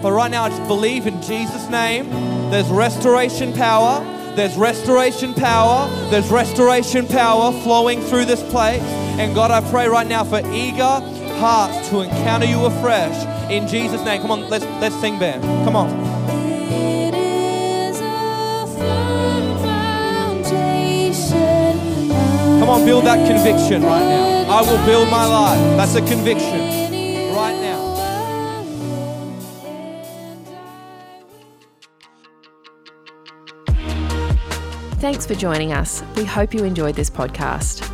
But 0.00 0.12
right 0.12 0.30
now, 0.30 0.44
I 0.44 0.50
just 0.50 0.68
believe 0.68 1.08
in 1.08 1.20
Jesus' 1.22 1.68
name. 1.68 2.08
There's 2.52 2.68
restoration 2.68 3.52
power. 3.52 4.13
There's 4.34 4.56
restoration 4.56 5.32
power. 5.32 5.88
There's 6.10 6.28
restoration 6.30 7.06
power 7.06 7.52
flowing 7.62 8.00
through 8.02 8.24
this 8.24 8.42
place. 8.50 8.82
And 9.18 9.34
God, 9.34 9.50
I 9.50 9.60
pray 9.70 9.88
right 9.88 10.06
now 10.06 10.24
for 10.24 10.40
eager 10.52 11.00
hearts 11.38 11.88
to 11.90 12.00
encounter 12.00 12.46
you 12.46 12.64
afresh 12.64 13.50
in 13.50 13.68
Jesus' 13.68 14.04
name. 14.04 14.20
Come 14.22 14.32
on, 14.32 14.48
let's 14.50 14.64
let's 14.80 14.98
sing 15.00 15.18
band. 15.18 15.42
Come 15.64 15.76
on. 15.76 15.88
It 16.72 17.14
is 17.14 18.00
a 18.00 18.66
firm 18.76 19.58
foundation. 20.42 21.28
Come 22.58 22.68
on, 22.68 22.84
build 22.84 23.04
that 23.06 23.26
conviction 23.28 23.82
right 23.82 24.02
now. 24.02 24.46
I 24.50 24.62
will 24.62 24.84
build 24.84 25.08
my 25.10 25.26
life. 25.26 25.76
That's 25.76 25.94
a 25.94 26.02
conviction 26.02 26.83
Thanks 35.04 35.26
for 35.26 35.34
joining 35.34 35.74
us. 35.74 36.02
We 36.16 36.24
hope 36.24 36.54
you 36.54 36.64
enjoyed 36.64 36.94
this 36.94 37.10
podcast. 37.10 37.86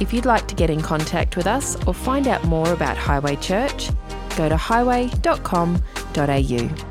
If 0.00 0.10
you'd 0.10 0.24
like 0.24 0.48
to 0.48 0.54
get 0.54 0.70
in 0.70 0.80
contact 0.80 1.36
with 1.36 1.46
us 1.46 1.76
or 1.86 1.92
find 1.92 2.26
out 2.26 2.44
more 2.44 2.72
about 2.72 2.96
Highway 2.96 3.36
Church, 3.36 3.90
go 4.38 4.48
to 4.48 4.56
highway.com.au. 4.56 6.85